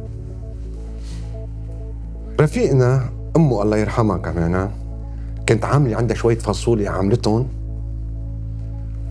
رفيقنا 2.41 3.09
أمه 3.35 3.61
الله 3.61 3.77
يرحمها 3.77 4.17
كمان 4.17 4.69
كانت 5.45 5.65
عاملة 5.65 5.97
عندها 5.97 6.15
شوية 6.15 6.37
فاصوليا 6.37 6.89
عاملتهم 6.89 7.47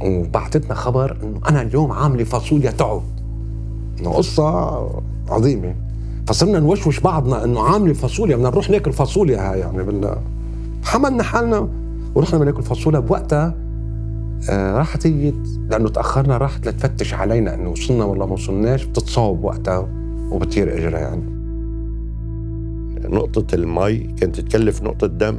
وبعتتنا 0.02 0.74
خبر 0.74 1.16
إنه 1.22 1.40
أنا 1.48 1.62
اليوم 1.62 1.92
عاملة 1.92 2.24
فاصوليا 2.24 2.70
تعب. 2.70 3.02
إنه 4.00 4.11
قصة 4.11 4.80
عظيمة. 5.31 5.75
فصرنا 6.27 6.59
نوشوش 6.61 7.01
بعضنا 7.01 7.45
إنه 7.45 7.61
عامله 7.61 7.93
فاصوليا 7.93 8.37
بدنا 8.37 8.51
نروح 8.51 8.71
ناكل 8.71 8.93
فاصوليا 8.93 9.37
يعني 9.37 9.83
بال 9.83 10.16
حملنا 10.85 11.23
حالنا 11.23 11.69
ورحنا 12.14 12.38
بناكل 12.38 12.62
فاصوليا. 12.62 13.01
بوقتها 13.01 13.55
آه 14.51 14.79
راحت 14.79 15.07
هي 15.07 15.33
لأنه 15.71 15.88
تأخرنا 15.88 16.37
راحت 16.37 16.69
لتفتش 16.69 17.14
علينا 17.14 17.55
إنه 17.55 17.71
وصلنا 17.71 18.05
ولا 18.05 18.27
ما 18.27 18.33
وصلناش 18.33 18.85
بتتصاوب 18.85 19.45
وقتها 19.45 19.88
وبتطير 20.31 20.79
إجرها 20.79 20.99
يعني. 21.01 21.41
نقطة 23.09 23.55
المي 23.55 23.99
كانت 23.99 24.41
تكلف 24.41 24.83
نقطة 24.83 25.07
دم 25.07 25.37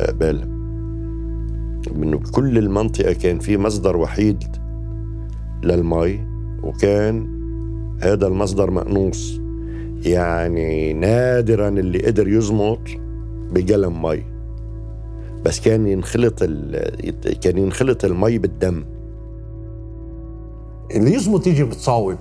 قبالها 0.00 0.44
إنه 1.96 2.18
بكل 2.18 2.58
المنطقة 2.58 3.12
كان 3.12 3.38
في 3.38 3.58
مصدر 3.58 3.96
وحيد 3.96 4.44
للمي 5.62 6.20
وكان 6.62 7.33
هذا 8.00 8.26
المصدر 8.26 8.70
مأنوس. 8.70 9.40
يعني 10.02 10.92
نادرا 10.92 11.68
اللي 11.68 11.98
قدر 12.06 12.28
يزمط 12.28 12.78
بقلم 13.52 14.02
مي. 14.02 14.24
بس 15.44 15.60
كان 15.60 15.86
ينخلط 15.86 16.44
كان 17.42 17.58
ينخلط 17.58 18.04
المي 18.04 18.38
بالدم. 18.38 18.84
اللي 20.90 21.14
يزمط 21.14 21.46
يجي 21.46 21.64
بتصاوب. 21.64 22.16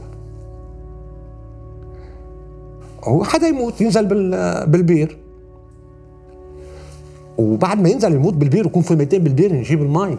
هو 3.04 3.24
حدا 3.24 3.48
يموت 3.48 3.82
ينزل 3.82 4.06
بال- 4.06 4.70
بالبير. 4.70 5.18
وبعد 7.38 7.82
ما 7.82 7.90
ينزل 7.90 8.14
يموت 8.14 8.34
بالبير 8.34 8.66
ويكون 8.66 8.82
في 8.82 8.96
200 8.96 9.18
بالبير 9.18 9.54
نجيب 9.54 9.82
المي. 9.82 10.18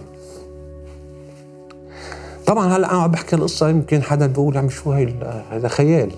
طبعا 2.47 2.77
هلا 2.77 2.91
أنا 2.91 3.03
عم 3.03 3.11
بحكي 3.11 3.37
القصة 3.37 3.69
يمكن 3.69 4.03
حدا 4.03 4.27
بيقول 4.27 4.59
عم 4.59 4.69
شو 4.69 4.93
هي 4.93 5.15
هذا 5.51 5.69
خيال. 5.69 6.11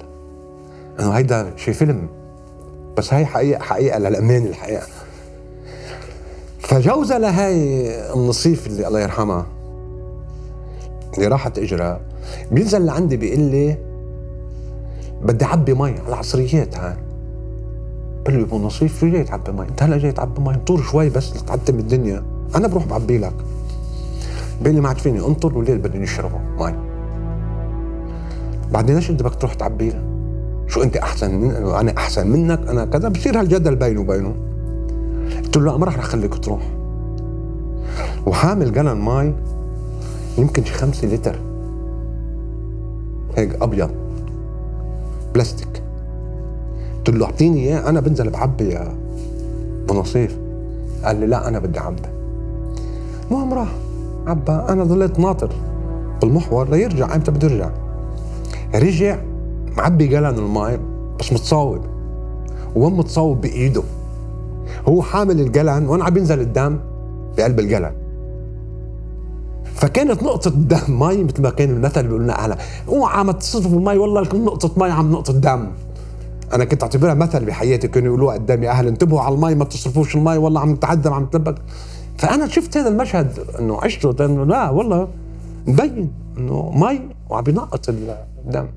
إنه 1.01 1.11
هيدا 1.11 1.53
شي 1.57 1.72
فيلم. 1.72 2.09
بس 2.97 3.14
هي 3.14 3.27
حقيقه 3.27 3.62
حقيقة 3.62 3.99
للامان 3.99 4.47
الحقيقة. 4.47 4.87
فجوزة 6.59 7.18
لهاي 7.18 7.91
النصيف 8.14 8.66
اللي 8.66 8.89
الله 8.89 9.01
يرحمها 9.01 9.47
اللي 11.14 11.29
راحت 11.29 11.59
اجرى 11.59 12.01
بينزل 12.53 12.87
لعندي 12.87 13.16
بيقول 13.16 13.41
لي 13.41 13.77
بدي 15.22 15.45
أعبي 15.45 15.74
مي 15.74 15.91
على 15.91 16.09
العصريات 16.09 16.77
هاي. 16.77 16.97
بقول 18.27 18.49
له 18.51 18.59
نصيف 18.59 19.01
شو 19.01 19.09
جاي 19.09 19.24
تعبي 19.24 19.53
مي؟ 19.53 19.68
انت 19.68 19.83
هلا 19.83 19.99
جاي 19.99 20.12
تعبي 20.12 20.41
مي؟ 20.41 20.55
انطر 20.55 20.83
شوي 20.83 21.09
بس 21.09 21.37
لتعتم 21.37 21.79
الدنيا 21.79 22.24
أنا 22.55 22.68
بروح 22.68 22.87
بعبي 22.87 23.18
لك. 23.18 23.35
بيقول 24.61 24.74
لي 24.74 24.80
ما 24.80 24.88
عاد 24.88 24.98
فيني؟ 24.98 25.26
انطر 25.26 25.59
والليل 25.59 25.78
بدي 25.78 25.98
نشربه. 25.98 26.38
مي. 26.59 26.74
بعدين 28.72 28.94
ليش 28.94 29.11
بدك 29.11 29.34
تروح 29.34 29.54
تعبي؟ 29.54 29.92
شو 30.66 30.82
انت 30.82 30.96
احسن 30.96 31.34
من 31.34 31.50
أنا 31.50 31.96
احسن 31.96 32.26
منك؟ 32.26 32.68
أنا 32.68 32.84
كذا. 32.84 33.09
بصير 33.09 33.40
هالجدل 33.40 33.76
بينه 33.76 34.00
وبينه. 34.00 34.34
قلت 35.44 35.57
له 35.57 35.64
لا 35.64 35.76
ما 35.76 35.86
راح 35.86 35.98
اخليك 35.98 36.34
تروح. 36.34 36.62
وحامل 38.26 38.72
جلن 38.72 39.00
مي. 39.04 39.34
يمكن 40.38 40.64
شي 40.64 40.74
خمسة 40.74 41.09
لتر. 41.09 41.38
هيك 43.36 43.62
أبيض. 43.62 43.90
بلاستيك. 45.34 45.82
قلت 46.98 47.16
له 47.16 47.26
أعطيني 47.26 47.61
إياه. 47.61 47.88
أنا 47.88 48.00
بنزل 48.00 48.30
بعبي 48.30 48.68
يا 48.68 48.94
بنصيف 49.88 50.36
قال 51.04 51.20
لي 51.20 51.26
لا 51.26 51.48
أنا 51.48 51.59
بدي 51.59 51.78
اعبي 51.78 52.02
المهم 53.30 53.54
راح. 53.54 53.68
عبى 54.27 54.53
أنا 54.53 54.85
ضليت 54.85 55.18
ناطر 55.18 55.53
بالمحور 56.20 56.70
ليرجع. 56.70 57.14
إمتى 57.14 57.31
بده 57.31 57.49
يرجع. 57.49 57.70
رجع 58.74 59.18
معبي 59.77 60.07
جلن 60.07 60.27
المي 60.27 60.79
بس 61.20 61.33
متصاوب. 61.33 61.81
وهم 62.74 62.99
متصاوب؟ 62.99 63.41
بإيده. 63.41 63.83
هو 64.89 65.03
حامل 65.03 65.41
الجلن 65.41 65.87
وأنا 65.89 66.05
عم 66.05 66.16
ينزل 66.16 66.41
الدم 66.41 66.79
بقلب 67.37 67.61
الجلن 67.61 67.93
فكانت 69.74 70.22
نقطة 70.22 70.51
دم 70.51 70.99
مي 71.01 71.24
مثل 71.24 71.43
ما 71.43 71.51
كان 71.51 71.70
المثل 71.70 72.07
بيقول 72.07 72.22
لنا 72.22 72.39
أهلا 72.39 72.59
اوعى 72.89 73.24
ما 73.24 73.33
تصرفوا 73.33 73.79
المي 73.79 73.99
والله 73.99 74.24
كل 74.24 74.45
نقطة 74.45 74.70
مي 74.77 74.91
عم 74.91 75.12
نقطة 75.12 75.33
دم. 75.33 75.66
أنا 76.55 76.64
كنت 76.64 76.83
أعتبرها 76.83 77.14
مثل 77.14 77.45
بحياتي. 77.45 77.89
كانوا 77.89 78.09
يقولوها 78.09 78.35
قدامي 78.35 78.68
أهل 78.70 78.87
انتبهوا 78.87 79.20
على 79.20 79.35
المي 79.35 79.55
ما 79.55 79.64
تصرفوش 79.64 80.16
المي 80.16 80.37
والله 80.37 80.61
عم 80.61 80.70
نتعذب 80.70 81.12
عم 81.12 81.22
نتلبك 81.22 81.55
فأنا 82.18 82.48
شفت 82.48 82.76
هذا 82.76 82.88
المشهد 82.88 83.38
إنه 83.58 83.80
عشته 83.82 84.24
إنه 84.24 84.44
لا 84.46 84.70
والله 84.70 85.08
مبين 85.66 86.12
إنه 86.38 86.70
مي 86.70 87.00
وعم 87.30 87.44
بينقط 87.44 87.88
الدم. 87.88 88.68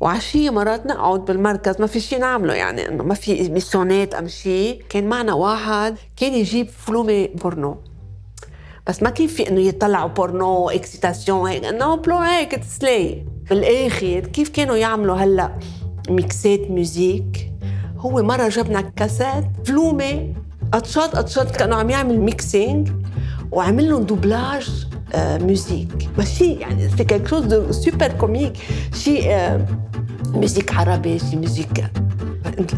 وعشية 0.00 0.50
مرات 0.50 0.86
نقعد 0.86 1.24
بالمركز 1.24 1.80
ما 1.80 1.86
في 1.86 2.00
شيء 2.00 2.20
نعمله 2.20 2.54
يعني 2.54 2.88
إنه 2.88 3.04
ما 3.04 3.14
في 3.14 3.48
mission 3.48 4.06
ات 4.06 4.14
أم 4.14 4.28
شيء 4.28 4.82
كان 4.88 5.08
معنا 5.08 5.32
واحد 5.32 5.96
كان 6.16 6.32
يجيب 6.34 6.68
فلومة 6.68 7.28
بورنو 7.42 7.76
بس 8.86 9.02
ما 9.02 9.10
كان 9.10 9.26
في 9.26 9.48
إنه 9.48 9.60
يطلعوا 9.60 10.08
بورنو 10.08 10.70
اكسيتاسيون 10.70 11.48
هيك؟ 11.48 11.64
إنه 11.64 11.94
بلو 11.94 12.16
هيك 12.16 12.54
تسلي 12.54 13.24
بالآخر 13.50 14.20
كيف 14.20 14.48
كانوا 14.48 14.76
يعملوا 14.76 15.16
هلأ 15.16 15.58
ميكسات 16.08 16.70
ميوزيك؟ 16.70 17.52
هو 17.98 18.22
مرة 18.22 18.48
جبنا 18.48 18.80
كاسات 18.80 19.44
فلومة 19.64 20.34
قطشات 20.72 21.16
قطشات 21.16 21.56
كانوا 21.56 21.76
عم 21.76 21.90
يعمل 21.90 22.20
ميكسينج 22.20 22.90
وعمل 23.52 23.88
لهم 23.88 24.02
دوبلاج 24.02 24.86
آه 25.14 25.38
موزيك 25.38 26.08
ماشي 26.18 26.52
يعني 26.52 26.88
سي 26.88 27.04
كيك 27.04 27.26
شوز 27.28 27.44
دو 27.44 27.72
سوبر 27.72 28.08
كوميك 28.12 28.52
شي 28.94 29.34
آه 29.34 29.66
موزيك 30.34 30.74
عربي 30.74 31.18
شي 31.18 31.36
موزيك 31.36 31.84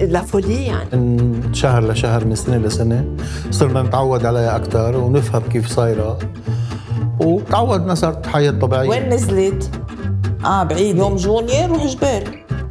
لا 0.00 0.22
فولي 0.22 0.66
يعني. 0.66 0.96
من 0.96 1.54
شهر 1.54 1.92
لشهر 1.92 2.24
من 2.24 2.34
سنة 2.34 2.56
لسنة 2.56 3.04
صرنا 3.50 3.82
نتعود 3.82 4.26
عليها 4.26 4.56
أكثر 4.56 4.96
ونفهم 4.96 5.42
كيف 5.42 5.68
صايرة. 5.68 6.18
وتعودنا 7.20 7.94
صارت 7.94 8.26
حياة 8.26 8.50
طبيعية. 8.50 8.88
وين 8.88 9.08
نزلت؟ 9.08 9.70
آه 10.44 10.62
بعيد. 10.62 10.96
يوم 10.96 11.16
جوني 11.16 11.66
نروح 11.66 11.82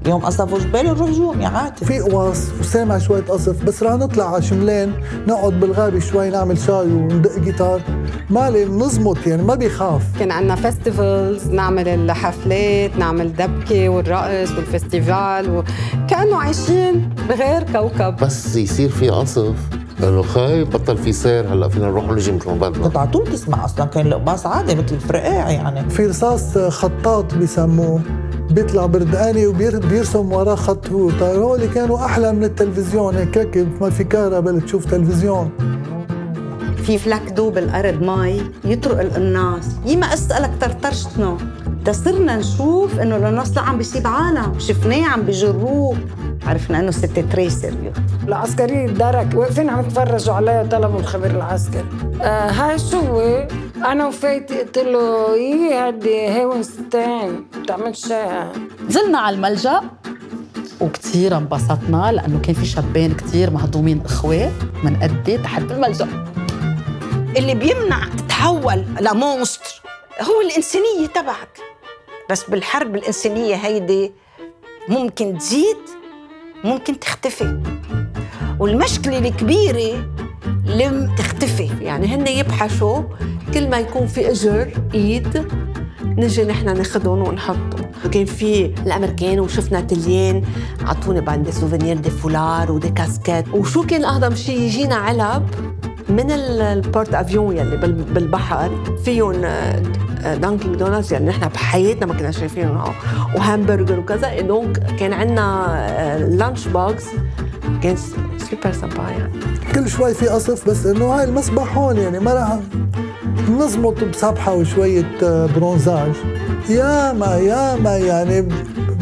جبال 0.02 0.12
يوم 0.12 0.22
قصفوا 0.26 0.60
جبال 0.60 0.86
نروح 0.86 1.10
جوني 1.10 1.46
عادي 1.46 1.86
في 1.86 2.00
قواص 2.00 2.48
وسامع 2.60 2.98
شوية 2.98 3.22
قصف 3.22 3.64
بس 3.64 3.84
رح 3.84 3.94
نطلع 3.94 4.34
على 4.34 4.42
شملين 4.42 4.94
نقعد 5.28 5.60
بالغابة 5.60 6.00
شوي 6.00 6.30
نعمل 6.30 6.58
شاي 6.58 6.88
وندق 6.88 7.40
جيتار. 7.40 7.82
مالي 8.30 8.66
نزمط 8.66 9.28
يعني 9.28 9.44
ما 9.44 9.56
بيخاف. 9.56 10.02
كان 10.20 10.32
عندنا 10.32 10.56
festivals 10.56 11.48
نعمل 11.48 11.88
الحفلات 11.88 12.98
نعمل 12.98 13.34
دبكة 13.34 13.90
والرقص 13.90 14.52
وال 14.52 14.72
festival 14.72 15.50
وكأنه 15.50 16.38
عايشين 16.38 17.10
بغير 17.30 17.64
كوكب. 17.64 18.16
بس 18.16 18.56
يصير 18.56 18.90
في 18.90 19.10
قصف. 19.10 19.56
انه 20.04 20.22
خاي 20.22 20.64
بطل 20.64 20.98
في 20.98 21.14
سير 21.14 21.54
هلأ 21.54 21.70
فينا 21.70 21.86
نروح 21.86 22.10
ونجي 22.10 22.32
مثل 22.32 22.50
ما 22.50 22.56
بدنا. 22.56 22.84
كنت 22.84 22.98
على 22.98 23.10
طول 23.10 23.28
تسمع 23.28 23.66
أصلا 23.66 23.86
كان 23.86 24.08
القباص 24.08 24.46
عادي 24.46 24.76
مثل 24.76 24.96
الفرقاع 24.96 25.52
يعني. 25.52 25.90
في 25.90 26.06
رصاص 26.06 26.58
خطاط 26.58 27.34
بيسموه 27.34 28.02
بيطلع 28.52 28.86
بردقاني 28.86 29.48
وبيرسم 29.48 30.32
وراه 30.32 30.56
خط 30.56 30.90
هو 30.90 31.10
طيب 31.10 31.42
هول 31.42 31.66
كانوا 31.66 32.06
أحلى 32.06 32.34
من 32.34 32.44
التلفزيون. 32.44 33.16
هيك 33.16 33.38
ركب 33.38 33.68
ما 33.82 33.90
في 33.90 34.04
كهرباء 34.04 34.60
تشوف 34.60 34.86
تلفزيون. 34.86 35.50
في 36.84 36.98
فلك 36.98 37.32
دو 37.32 37.50
بالارض 37.50 38.02
مي 38.02 38.42
يطرق 38.66 39.00
القناص. 39.00 39.64
يما 39.86 40.14
أسألك 40.14 40.52
طرطرشتنا 40.62 41.38
صرنا 41.92 42.36
نشوف 42.36 43.00
إنه 43.00 43.16
القناص 43.16 43.58
لا 43.58 43.62
عم 43.62 43.78
بيسيب 43.78 44.08
عالم. 44.08 44.60
شفناه 44.60 45.08
عم 45.08 45.22
بيجروه 45.22 45.98
عرفنا 46.48 46.80
إنه 46.80 46.92
ستة 46.92 47.22
تري 47.22 47.50
سيريو. 47.50 47.92
العسكري 48.28 48.86
درك 48.86 49.28
واقفين 49.36 49.70
عم 49.70 49.80
يتفرجوا 49.80 50.34
عليا 50.34 50.68
طلبوا 50.72 51.00
الخبير 51.00 51.32
العسكري؟ 51.32 51.86
آه 52.22 52.52
هاي 52.52 52.80
شو؟ 52.80 53.02
أنا 53.86 54.08
وفايتي 54.08 54.60
قلت 54.62 54.78
له 54.78 55.36
يي 55.38 55.74
هدي 55.74 56.16
هيون 56.28 56.64
ستين؟ 56.64 57.46
بتعمل 57.64 57.96
شاي 57.96 58.52
نزلنا 58.88 59.18
على 59.20 59.36
الملجأ. 59.36 59.82
وكتير 60.82 61.38
انبسطنا 61.38 62.12
لأنه 62.12 62.40
كان 62.42 62.56
في 62.56 62.66
شابين 62.66 63.14
كتير 63.14 63.50
مهضومين 63.52 64.02
إخوات 64.06 64.52
من 64.84 64.96
قدي 65.04 65.38
تحت 65.38 65.62
بالملجأ 65.62 66.08
اللي 67.38 67.56
بيمنع 67.56 68.08
تتحول 68.18 68.86
لمونستر 69.02 69.82
هو 70.22 70.42
الإنسانية 70.42 71.08
تبعك. 71.16 71.60
بس 72.30 72.50
بالحرب 72.50 72.96
الإنسانية 72.96 73.56
هيدي 73.56 74.12
ممكن 74.90 75.38
تزيد 75.38 75.78
ممكن 76.64 77.00
تختفي. 77.00 77.62
والمشكلة 78.60 79.18
الكبيرة 79.18 80.06
لم 80.66 81.16
تختفي. 81.18 81.70
يعني 81.82 82.16
هن 82.16 82.28
يبحثوا 82.28 83.02
كل 83.54 83.70
ما 83.70 83.80
يكون 83.80 84.08
في 84.08 84.32
أجر 84.32 84.68
إيد 84.94 85.46
نجي 86.06 86.44
نحن 86.44 86.78
ناخذهم 86.78 87.28
ونحطهم. 87.28 87.92
كان 88.12 88.26
في 88.26 88.66
الأمريكان 88.66 89.40
وشفنا 89.40 89.82
تليان 89.82 90.44
عطوني 90.86 91.22
بعد 91.22 91.44
des 91.44 91.52
souvenirs 91.52 91.98
des 91.98 92.10
foulards 92.10 92.72
و 92.72 92.76
des 92.76 92.90
casquettes 92.90 93.46
وشو 93.54 93.86
كان 93.86 94.06
اهضم 94.06 94.36
شيء 94.36 94.60
يجينا 94.60 94.96
علب 94.96 95.50
من 96.10 96.32
ال 96.32 97.14
porte-avions 97.14 97.58
يلي 97.58 97.78
بالبحر. 98.14 98.72
فيهم 99.06 99.32
Dunkin' 100.24 100.76
Donuts 100.76 101.12
يعني 101.12 101.30
نحن 101.30 101.48
بحياتنا 101.48 102.06
ما 102.06 102.14
كنا 102.14 102.32
شايفينهم. 102.32 102.94
وهامبرجر 103.36 104.00
وكذا. 104.00 104.42
donc 104.42 104.96
كان 105.00 105.14
عندنا 105.14 106.28
lunch 106.32 106.68
box 106.68 107.06
كان 107.84 107.96
super 108.38 108.72
sympa 108.72 109.10
يعني. 109.10 109.34
كل 109.76 109.90
شوي 109.90 110.14
في 110.14 110.28
قصف 110.28 110.70
بس 110.70 110.86
إنه 110.86 111.06
هاي 111.06 111.24
المسبح 111.24 111.78
هون 111.78 111.98
يعني 111.98 112.20
ما 112.20 112.34
رح 112.34 112.60
نزمط 113.50 114.04
بسبحة 114.04 114.54
وشوية 114.54 115.06
bronzage. 115.56 116.12
ياما 116.70 117.38
ياما 117.38 117.98
يعني 117.98 118.42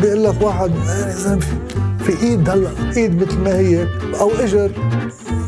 بيقول 0.01 0.23
لك 0.23 0.41
واحد 0.41 0.71
زلمه 1.09 1.45
في 1.99 2.23
إيد 2.23 2.49
هلأ 2.49 2.69
إيد 2.97 3.21
مثل 3.21 3.37
ما 3.37 3.57
هي 3.57 3.87
أو 4.19 4.31
إجر. 4.39 4.71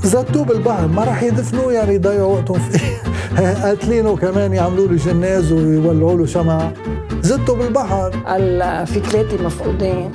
زتوه 0.04 0.44
بالبحر 0.46 0.88
ما 0.88 1.04
راح 1.04 1.24
يدفنوه 1.24 1.74
يعني 1.74 1.96
يضيعوا 1.96 2.34
وقتهم 2.34 2.60
فيه 2.60 3.02
قاتلينه 3.64 4.16
كمان 4.16 4.54
يعملوا 4.54 4.88
له 4.88 4.96
جناز 4.96 5.52
ويولعوا 5.52 6.18
له 6.18 6.26
شمعة. 6.26 6.74
زتوا 7.22 7.56
بالبحر. 7.56 8.10
قال 8.28 8.88
في 8.88 9.00
ثلاثة 9.00 9.44
مفقودين. 9.46 10.12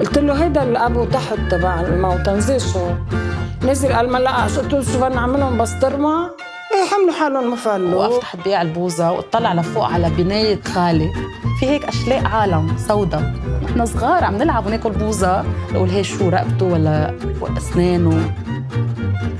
قلت 0.00 0.18
له 0.18 0.44
هيدا 0.44 0.62
الابو 0.62 1.04
تحت 1.04 1.38
تبع 1.50 1.80
الموتى 1.80 2.30
نزل 2.30 2.60
شو 2.60 2.86
نزل 3.62 3.92
قال 3.92 4.10
ما 4.10 4.18
لا 4.18 4.44
قلت 4.44 4.72
له 4.72 4.82
شو 4.82 4.98
بدنا 4.98 5.14
نعملهم؟ 5.14 5.58
بسطرمه 5.58 6.30
إيه 6.74 6.88
حملوا 6.90 7.12
حالهم 7.20 7.50
ما 7.50 7.56
فلوا 7.56 8.06
وقفت 8.06 8.44
بيع 8.44 8.62
البوزة 8.62 9.12
واطلع 9.12 9.52
لفوق 9.54 9.84
على 9.84 10.10
بناية 10.10 10.60
خالي. 10.62 11.10
في 11.60 11.66
هيك 11.66 11.84
أشلاء 11.84 12.26
عالم 12.26 12.76
سودا 12.88 13.34
نحن 13.64 13.86
صغار 13.86 14.24
عم 14.24 14.36
نلعب 14.36 14.66
وناكل 14.66 14.90
بوزة. 14.90 15.44
نقول 15.72 15.88
هي 15.88 16.04
شو 16.04 16.28
رقبته 16.28 16.66
ولا 16.66 17.14
أسنانه؟ 17.56 18.34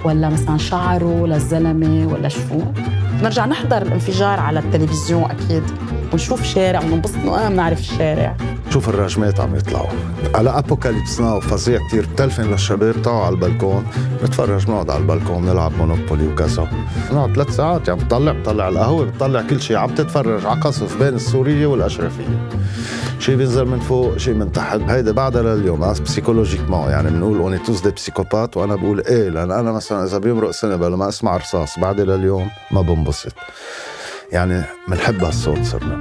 ولا 0.05 0.28
مثلا 0.28 0.59
شعره 0.59 1.26
للزلمة 1.26 2.12
ولا 2.12 2.28
شو؟ 2.28 2.61
نرجع 3.22 3.46
نحضر 3.46 3.82
الانفجار 3.82 4.40
على 4.40 4.59
التلفزيون 4.59 5.24
أكيد. 5.24 5.62
ونشوف 6.12 6.42
شارع 6.42 6.80
وننبسط 6.80 7.16
إنه 7.16 7.40
أنا 7.40 7.48
بنعرف 7.48 7.80
الشارع. 7.80 8.36
شوف 8.75 8.89
الرجمات 8.89 9.41
عم 9.41 9.57
يطلعوا. 9.57 9.89
على 10.35 10.51
أبوكاليبس 10.51 11.20
ناو 11.20 11.41
فظيع 11.41 11.89
كتير. 11.89 12.07
بتلفن 12.07 12.51
للشباب 12.51 13.03
تعوا 13.03 13.25
على 13.25 13.35
البلكون. 13.35 13.87
نتفرج 14.25 14.70
نقعد 14.70 14.91
على 14.91 15.01
البلكون 15.01 15.47
نلعب 15.47 15.72
مونوبولي 15.79 16.27
وكذا. 16.27 16.68
نقعد 17.12 17.35
ثلاث 17.35 17.57
ساعات 17.57 17.89
يعني 17.89 18.05
بتطلع 18.05 18.33
بتطلع 18.33 18.68
القهوة 18.68 19.05
بتطلع 19.05 19.43
كل 19.43 19.61
شيء 19.61 19.77
عم 19.77 19.95
تتفرج 19.95 20.47
على 20.47 20.61
قصف 20.61 20.99
بين 20.99 21.14
السورية 21.14 21.66
والأشرفية. 21.66 22.49
شيء 23.18 23.37
بينزل 23.37 23.64
من 23.64 23.81
فوق 23.81 24.16
شيء 24.16 24.35
من 24.35 24.53
تحت. 24.53 24.81
هيدا 24.89 25.12
بعدها 25.12 25.43
لليوم. 25.43 25.93
psychologiquement 25.92 26.90
يعني 26.91 27.11
بنقول 27.11 27.39
on 27.38 27.59
est 27.59 27.68
tous 27.68 27.80
des 27.80 27.90
psychopathes 27.90 28.57
وأنا 28.57 28.77
بقول 28.77 29.01
إيه 29.01 29.29
لأن 29.29 29.51
أنا 29.51 29.72
مثلا 29.72 30.05
إذا 30.05 30.18
بيمرق 30.18 30.51
سنة 30.51 30.77
بلا 30.77 30.97
ما 30.97 31.09
أسمع 31.09 31.37
رصاص 31.37 31.79
بعدها 31.79 32.05
لليوم 32.05 32.49
ما 32.70 32.83
بنبسط. 32.83 33.33
يعني 34.35 34.62
بنحب 34.89 35.24
هالصوت 35.24 35.62
صرنا. 35.62 36.01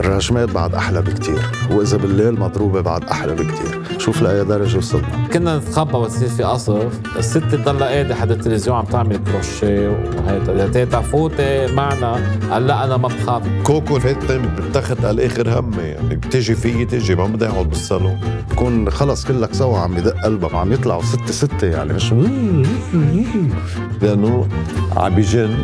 الرجمات 0.00 0.50
بعد 0.50 0.74
أحلى 0.74 1.02
بكتير 1.02 1.40
وإذا 1.70 1.96
بالليل 1.96 2.40
مضروبة 2.40 2.80
بعد 2.80 3.04
أحلى 3.04 3.32
بكتير. 3.34 3.98
شوف 3.98 4.22
لأي 4.22 4.44
درجة 4.44 4.76
وصلنا. 4.78 5.28
كنا 5.32 5.58
نتخبى 5.58 5.98
بس 5.98 6.16
يصير 6.16 6.28
في 6.28 6.42
قصف 6.42 7.00
الست 7.16 7.38
تضلها 7.38 7.88
قاعدة 7.88 8.14
حد 8.14 8.30
التلفزيون 8.30 8.76
عم 8.76 8.84
تعمل 8.84 9.16
كروشيه 9.32 9.88
وهيدا. 9.88 10.68
تيتا 10.68 11.00
فوتي 11.00 11.66
معنا 11.74 12.38
قال 12.50 12.66
لا 12.66 12.84
أنا 12.84 12.96
ما 12.96 13.08
بخاف. 13.08 13.42
كوكو 13.64 13.98
فاتن 13.98 14.42
بالتخت 14.56 15.04
على 15.04 15.10
الآخر 15.10 15.58
همي 15.60 15.82
يعني. 15.82 16.16
بتيجي 16.16 16.54
فيي 16.54 16.84
تيجي 16.84 17.14
ما 17.14 17.26
بدي 17.26 17.46
أقعد 17.46 17.68
بالصالون. 17.68 18.20
بكون 18.50 18.90
خلص 18.90 19.24
كلك 19.24 19.54
سوا 19.54 19.78
عم 19.78 19.96
يدق 19.98 20.24
قلبك 20.24 20.54
عم 20.54 20.72
يطلعوا 20.72 21.02
ستة 21.02 21.32
ستة 21.32 21.66
يعني. 21.66 21.92
مش 21.92 22.12
لأنه 24.02 24.48
عم 24.96 25.14
بيجن 25.14 25.54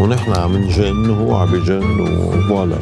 ونحن 0.00 0.32
عم 0.32 0.56
نجن 0.56 1.10
وهو 1.10 1.34
عم 1.34 1.50
بيجن 1.50 2.00
وفوالا 2.00 2.78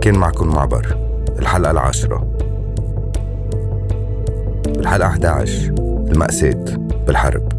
كان 0.00 0.18
معكم 0.18 0.48
معبر 0.48 0.96
الحلقة 1.38 1.70
العاشرة. 1.70 2.38
الحلقة 4.66 5.06
11 5.08 5.74
المأساة 6.12 6.64
بالحرب. 7.06 7.55